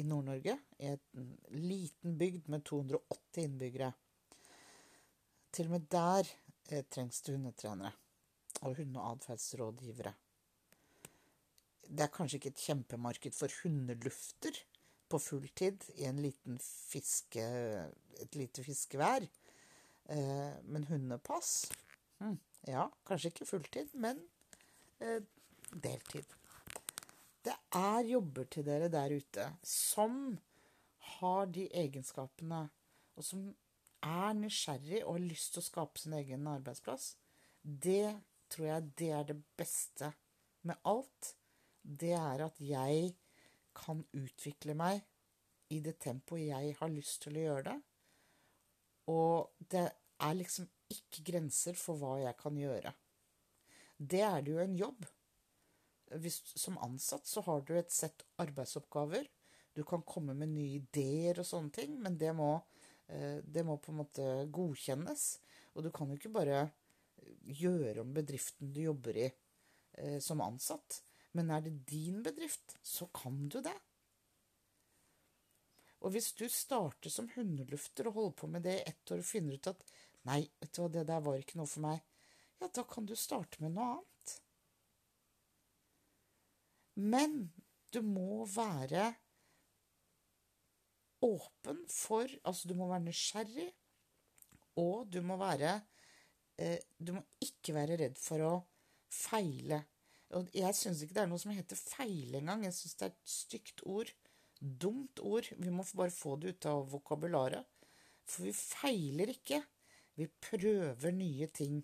i 0.00 0.04
Nord-Norge, 0.06 0.56
i 0.82 0.90
en 0.90 1.30
liten 1.54 2.18
bygd 2.18 2.50
med 2.52 2.66
280 2.66 3.46
innbyggere. 3.46 3.92
Til 5.52 5.66
og 5.66 5.76
med 5.76 5.86
der 5.90 6.28
eh, 6.70 6.84
trengs 6.90 7.20
det 7.26 7.34
hundetrenere 7.34 7.92
og 8.60 8.76
hunde- 8.76 9.00
det 11.90 12.04
er 12.04 12.12
kanskje 12.14 12.38
ikke 12.38 12.52
et 12.52 12.64
kjempemarked 12.64 13.34
for 13.34 13.52
hundelufter 13.62 14.58
på 15.10 15.18
fulltid 15.18 15.88
i 15.98 16.06
en 16.06 16.20
liten 16.22 16.58
fiske, 16.62 17.42
et 18.22 18.36
lite 18.38 18.62
fiskevær. 18.64 19.26
Eh, 20.10 20.54
men 20.62 20.86
hundepass 20.90 21.70
hm, 22.20 22.38
Ja, 22.68 22.86
kanskje 23.06 23.32
ikke 23.32 23.48
fulltid, 23.48 23.90
men 23.94 24.20
eh, 25.00 25.18
deltid. 25.74 26.36
Det 27.42 27.56
er 27.74 28.06
jobber 28.06 28.46
til 28.52 28.66
dere 28.66 28.90
der 28.92 29.16
ute 29.16 29.46
som 29.66 30.36
har 31.16 31.46
de 31.50 31.66
egenskapene, 31.74 32.68
og 33.16 33.24
som 33.24 33.48
er 34.06 34.32
nysgjerrig 34.38 35.02
og 35.04 35.16
har 35.16 35.26
lyst 35.26 35.54
til 35.54 35.62
å 35.62 35.68
skape 35.68 36.00
sin 36.00 36.16
egen 36.16 36.48
arbeidsplass. 36.50 37.14
Det 37.60 38.14
tror 38.50 38.66
jeg 38.66 38.90
det 38.98 39.10
er 39.16 39.28
det 39.28 39.38
beste 39.58 40.12
med 40.66 40.80
alt 40.88 41.34
det 41.82 42.12
er 42.12 42.44
at 42.44 42.58
jeg 42.60 43.14
kan 43.76 44.02
utvikle 44.16 44.74
meg 44.76 45.00
i 45.72 45.78
det 45.84 45.96
tempoet 46.02 46.48
jeg 46.48 46.74
har 46.80 46.92
lyst 46.92 47.22
til 47.24 47.38
å 47.38 47.44
gjøre 47.46 47.64
det. 47.70 47.76
Og 49.10 49.68
det 49.72 49.86
er 50.20 50.36
liksom 50.36 50.68
ikke 50.90 51.24
grenser 51.30 51.78
for 51.78 52.00
hva 52.00 52.16
jeg 52.20 52.36
kan 52.40 52.58
gjøre. 52.58 52.92
Det 53.96 54.22
er 54.26 54.42
det 54.44 54.54
jo 54.54 54.62
en 54.62 54.76
jobb. 54.76 55.06
Hvis, 56.20 56.40
som 56.58 56.78
ansatt 56.82 57.28
så 57.30 57.42
har 57.46 57.62
du 57.62 57.76
et 57.78 57.92
sett 57.94 58.24
arbeidsoppgaver. 58.42 59.28
Du 59.76 59.84
kan 59.86 60.02
komme 60.02 60.34
med 60.34 60.50
nye 60.50 60.80
ideer 60.80 61.38
og 61.38 61.46
sånne 61.46 61.70
ting, 61.74 61.94
men 62.02 62.18
det 62.18 62.32
må, 62.34 62.56
det 63.42 63.64
må 63.66 63.76
på 63.82 63.92
en 63.92 64.00
måte 64.02 64.26
godkjennes. 64.54 65.24
Og 65.74 65.86
du 65.86 65.90
kan 65.94 66.10
jo 66.10 66.18
ikke 66.18 66.32
bare 66.34 66.64
gjøre 67.60 68.02
om 68.02 68.12
bedriften 68.14 68.72
du 68.74 68.82
jobber 68.84 69.18
i 69.18 69.28
eh, 69.28 70.18
som 70.22 70.42
ansatt. 70.44 71.00
Men 71.36 71.52
er 71.54 71.64
det 71.64 71.76
din 71.90 72.22
bedrift, 72.26 72.76
så 72.82 73.08
kan 73.14 73.46
du 73.48 73.60
det. 73.64 73.76
Og 76.00 76.14
hvis 76.14 76.32
du 76.38 76.46
starter 76.48 77.12
som 77.12 77.28
hundelufter 77.34 78.08
og 78.08 78.16
holder 78.16 78.36
på 78.40 78.48
med 78.50 78.64
det 78.64 78.78
i 78.78 78.86
ett 78.88 79.12
år 79.12 79.20
og 79.20 79.28
finner 79.28 79.58
ut 79.58 79.72
at 79.74 79.90
Nei, 80.28 80.42
vet 80.60 80.74
du 80.76 80.82
hva, 80.82 80.90
det 80.92 81.06
der 81.08 81.22
var 81.24 81.38
ikke 81.40 81.56
noe 81.56 81.68
for 81.70 81.80
meg. 81.80 82.00
Ja, 82.60 82.66
da 82.68 82.82
kan 82.84 83.06
du 83.08 83.14
starte 83.16 83.62
med 83.62 83.72
noe 83.72 83.86
annet. 83.94 84.32
Men 87.00 87.36
du 87.88 88.02
må 88.04 88.44
være 88.44 89.14
åpen 91.26 91.84
for 91.92 92.28
Altså, 92.44 92.68
du 92.68 92.74
må 92.78 92.88
være 92.90 93.06
nysgjerrig, 93.08 93.68
og 94.80 95.08
du 95.12 95.20
må 95.26 95.36
være 95.40 95.80
eh, 96.58 96.78
Du 96.98 97.14
må 97.16 97.24
ikke 97.44 97.74
være 97.76 97.98
redd 98.00 98.20
for 98.20 98.44
å 98.46 98.54
feile. 99.10 99.82
Og 100.38 100.50
jeg 100.54 100.76
syns 100.78 101.02
ikke 101.02 101.16
det 101.16 101.24
er 101.24 101.30
noe 101.30 101.42
som 101.42 101.52
heter 101.54 101.78
feile 101.78 102.38
engang. 102.38 102.64
Jeg 102.68 102.76
syns 102.76 102.96
det 102.98 103.06
er 103.08 103.14
et 103.14 103.32
stygt 103.34 103.82
ord. 103.82 104.12
Dumt 104.60 105.22
ord. 105.26 105.48
Vi 105.58 105.72
må 105.74 105.84
bare 105.98 106.14
få 106.14 106.36
det 106.38 106.54
ut 106.54 106.68
av 106.70 106.84
vokabularet. 106.92 107.66
For 108.30 108.46
vi 108.46 108.54
feiler 108.54 109.32
ikke. 109.34 109.58
Vi 110.20 110.28
prøver 110.42 111.16
nye 111.16 111.48
ting 111.50 111.80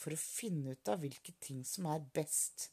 for 0.00 0.14
å 0.14 0.20
finne 0.20 0.74
ut 0.76 0.88
av 0.88 1.02
hvilke 1.02 1.34
ting 1.42 1.60
som 1.68 1.90
er 1.92 2.04
best. 2.16 2.70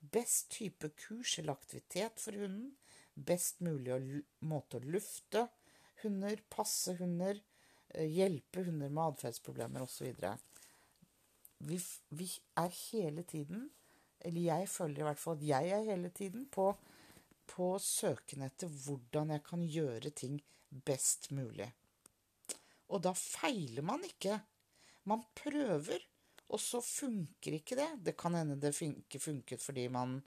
Best 0.00 0.50
type 0.56 0.90
kurs 0.98 1.38
eller 1.38 1.54
aktivitet 1.54 2.20
for 2.22 2.36
hunden. 2.36 2.74
Best 3.16 3.62
mulig 3.64 4.22
måte 4.44 4.78
å 4.78 4.84
lufte 4.84 5.46
hunder, 6.02 6.42
passe 6.52 6.96
hunder, 6.98 7.40
eh, 7.94 8.10
hjelpe 8.12 8.66
hunder 8.66 8.92
med 8.92 9.14
atferdsproblemer 9.14 9.86
osv. 9.86 10.12
Vi, 11.64 11.80
vi 12.12 12.28
er 12.60 12.74
hele 12.90 13.24
tiden 13.24 13.70
eller 14.26 14.42
jeg 14.48 14.68
føler 14.70 15.02
i 15.02 15.06
hvert 15.06 15.20
fall 15.20 15.36
at 15.36 15.46
jeg 15.46 15.72
er 15.74 15.88
hele 15.90 16.10
tiden 16.14 16.46
på, 16.52 16.70
på 17.50 17.68
søken 17.82 18.46
etter 18.46 18.70
hvordan 18.70 19.34
jeg 19.34 19.44
kan 19.46 19.64
gjøre 19.76 20.12
ting 20.16 20.38
best 20.86 21.30
mulig. 21.36 21.68
Og 22.90 23.02
da 23.02 23.12
feiler 23.16 23.84
man 23.86 24.04
ikke. 24.06 24.38
Man 25.10 25.22
prøver, 25.38 26.02
og 26.50 26.62
så 26.62 26.80
funker 26.82 27.58
ikke 27.58 27.78
det. 27.78 27.88
Det 28.08 28.16
kan 28.18 28.34
hende 28.38 28.58
det 28.62 28.74
ikke 28.74 29.22
funket 29.22 29.62
fordi 29.62 29.86
man 29.92 30.18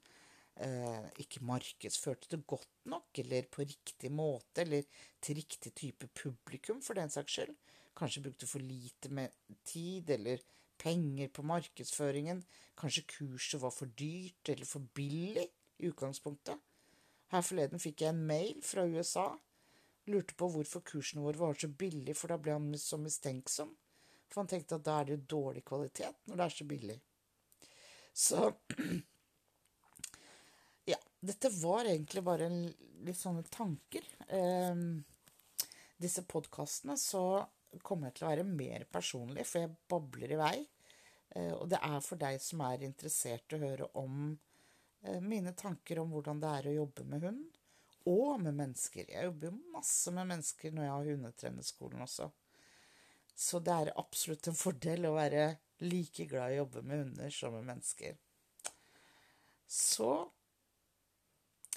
eh, 0.66 1.10
ikke 1.24 1.44
markedsførte 1.48 2.30
det 2.32 2.46
godt 2.48 2.70
nok, 2.92 3.10
eller 3.24 3.48
på 3.52 3.66
riktig 3.66 4.12
måte, 4.12 4.64
eller 4.64 4.86
til 5.22 5.40
riktig 5.40 5.74
type 5.74 6.10
publikum, 6.16 6.82
for 6.82 7.00
den 7.00 7.12
saks 7.14 7.38
skyld. 7.38 7.56
Kanskje 7.98 8.24
brukte 8.24 8.48
for 8.48 8.64
lite 8.64 9.12
med 9.12 9.36
tid, 9.66 10.10
eller 10.10 10.44
penger 10.80 11.28
på 11.28 11.44
markedsføringen. 11.44 12.44
Kanskje 12.80 13.08
kurset 13.08 13.62
var 13.62 13.74
for 13.76 13.92
dyrt 14.00 14.50
eller 14.50 14.66
for 14.66 14.88
billig 14.96 15.48
i 15.80 15.90
utgangspunktet. 15.92 16.56
Her 17.30 17.44
forleden 17.46 17.82
fikk 17.82 18.02
jeg 18.02 18.16
en 18.16 18.26
mail 18.26 18.62
fra 18.66 18.88
USA. 18.88 19.28
Lurte 20.10 20.34
på 20.40 20.48
hvorfor 20.50 20.82
kursene 20.86 21.22
våre 21.22 21.38
var 21.38 21.60
så 21.60 21.68
billige, 21.70 22.16
for 22.18 22.32
da 22.32 22.40
ble 22.42 22.56
han 22.56 22.72
så 22.80 22.98
mistenksom. 22.98 23.76
For 24.30 24.42
han 24.42 24.50
tenkte 24.50 24.80
at 24.80 24.86
da 24.86 25.00
er 25.00 25.10
det 25.10 25.18
jo 25.18 25.28
dårlig 25.36 25.66
kvalitet 25.68 26.18
når 26.30 26.40
det 26.40 26.46
er 26.46 26.56
så 26.56 26.70
billig. 26.74 27.00
Så. 28.14 28.50
Dette 31.20 31.50
var 31.60 31.86
egentlig 31.86 32.24
bare 32.24 32.48
en, 32.48 32.60
litt 33.04 33.20
sånne 33.20 33.44
tanker. 33.52 34.06
Eh, 34.28 34.76
disse 36.00 36.24
podkastene 36.24 36.96
så 36.98 37.24
kommer 37.84 38.10
jeg 38.10 38.18
til 38.18 38.26
å 38.28 38.32
være 38.32 38.46
mer 38.48 38.86
personlig, 38.92 39.46
for 39.48 39.66
jeg 39.66 39.76
babler 39.92 40.34
i 40.34 40.40
vei. 40.40 40.58
Eh, 41.36 41.54
og 41.54 41.68
det 41.72 41.82
er 41.86 42.00
for 42.06 42.22
deg 42.22 42.40
som 42.42 42.64
er 42.66 42.86
interessert 42.88 43.52
i 43.52 43.60
å 43.60 43.64
høre 43.64 43.90
om 44.00 44.32
eh, 45.04 45.20
mine 45.22 45.54
tanker 45.58 46.02
om 46.02 46.16
hvordan 46.16 46.42
det 46.42 46.54
er 46.56 46.70
å 46.70 46.78
jobbe 46.80 47.06
med 47.12 47.28
hund, 47.28 47.60
og 48.10 48.40
med 48.42 48.56
mennesker. 48.56 49.12
Jeg 49.12 49.28
jobber 49.28 49.52
jo 49.52 49.74
masse 49.76 50.14
med 50.16 50.32
mennesker 50.32 50.74
når 50.74 50.88
jeg 50.88 50.96
har 50.96 51.12
hundetrenerskolen 51.12 52.06
også. 52.08 52.30
Så 53.40 53.60
det 53.64 53.76
er 53.76 53.94
absolutt 54.00 54.50
en 54.50 54.58
fordel 54.58 55.06
å 55.08 55.16
være 55.16 55.52
like 55.84 56.26
glad 56.28 56.52
i 56.52 56.58
å 56.58 56.64
jobbe 56.64 56.84
med 56.88 57.04
hunder 57.04 57.32
som 57.32 57.54
med 57.56 57.68
mennesker. 57.70 58.18
Så 59.70 60.12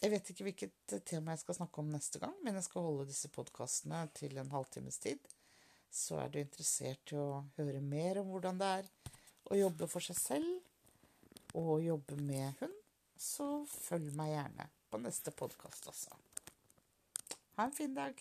jeg 0.02 0.10
vet 0.10 0.30
ikke 0.32 0.46
hvilket 0.48 0.94
tema 1.06 1.36
jeg 1.36 1.44
skal 1.44 1.60
snakke 1.60 1.78
om 1.82 1.92
neste 1.92 2.18
gang, 2.22 2.34
men 2.42 2.58
jeg 2.58 2.66
skal 2.66 2.86
holde 2.88 3.06
disse 3.06 3.30
podkastene 3.30 4.02
til 4.18 4.34
en 4.40 4.50
halvtimes 4.50 4.98
tid. 5.02 5.22
Så 5.92 6.18
er 6.18 6.32
du 6.32 6.40
interessert 6.40 7.12
i 7.12 7.18
å 7.20 7.44
høre 7.58 7.82
mer 7.84 8.18
om 8.22 8.32
hvordan 8.32 8.58
det 8.58 8.70
er 8.80 8.90
å 9.52 9.58
jobbe 9.60 9.86
for 9.90 10.02
seg 10.02 10.18
selv 10.18 11.58
og 11.58 11.84
jobbe 11.84 12.16
med 12.18 12.58
hund, 12.62 12.76
så 13.14 13.46
følg 13.68 14.10
meg 14.18 14.32
gjerne 14.32 14.68
på 14.90 15.00
neste 15.02 15.34
podkast 15.36 15.86
også. 15.92 16.16
Ha 17.58 17.68
en 17.68 17.76
fin 17.76 17.94
dag. 17.94 18.18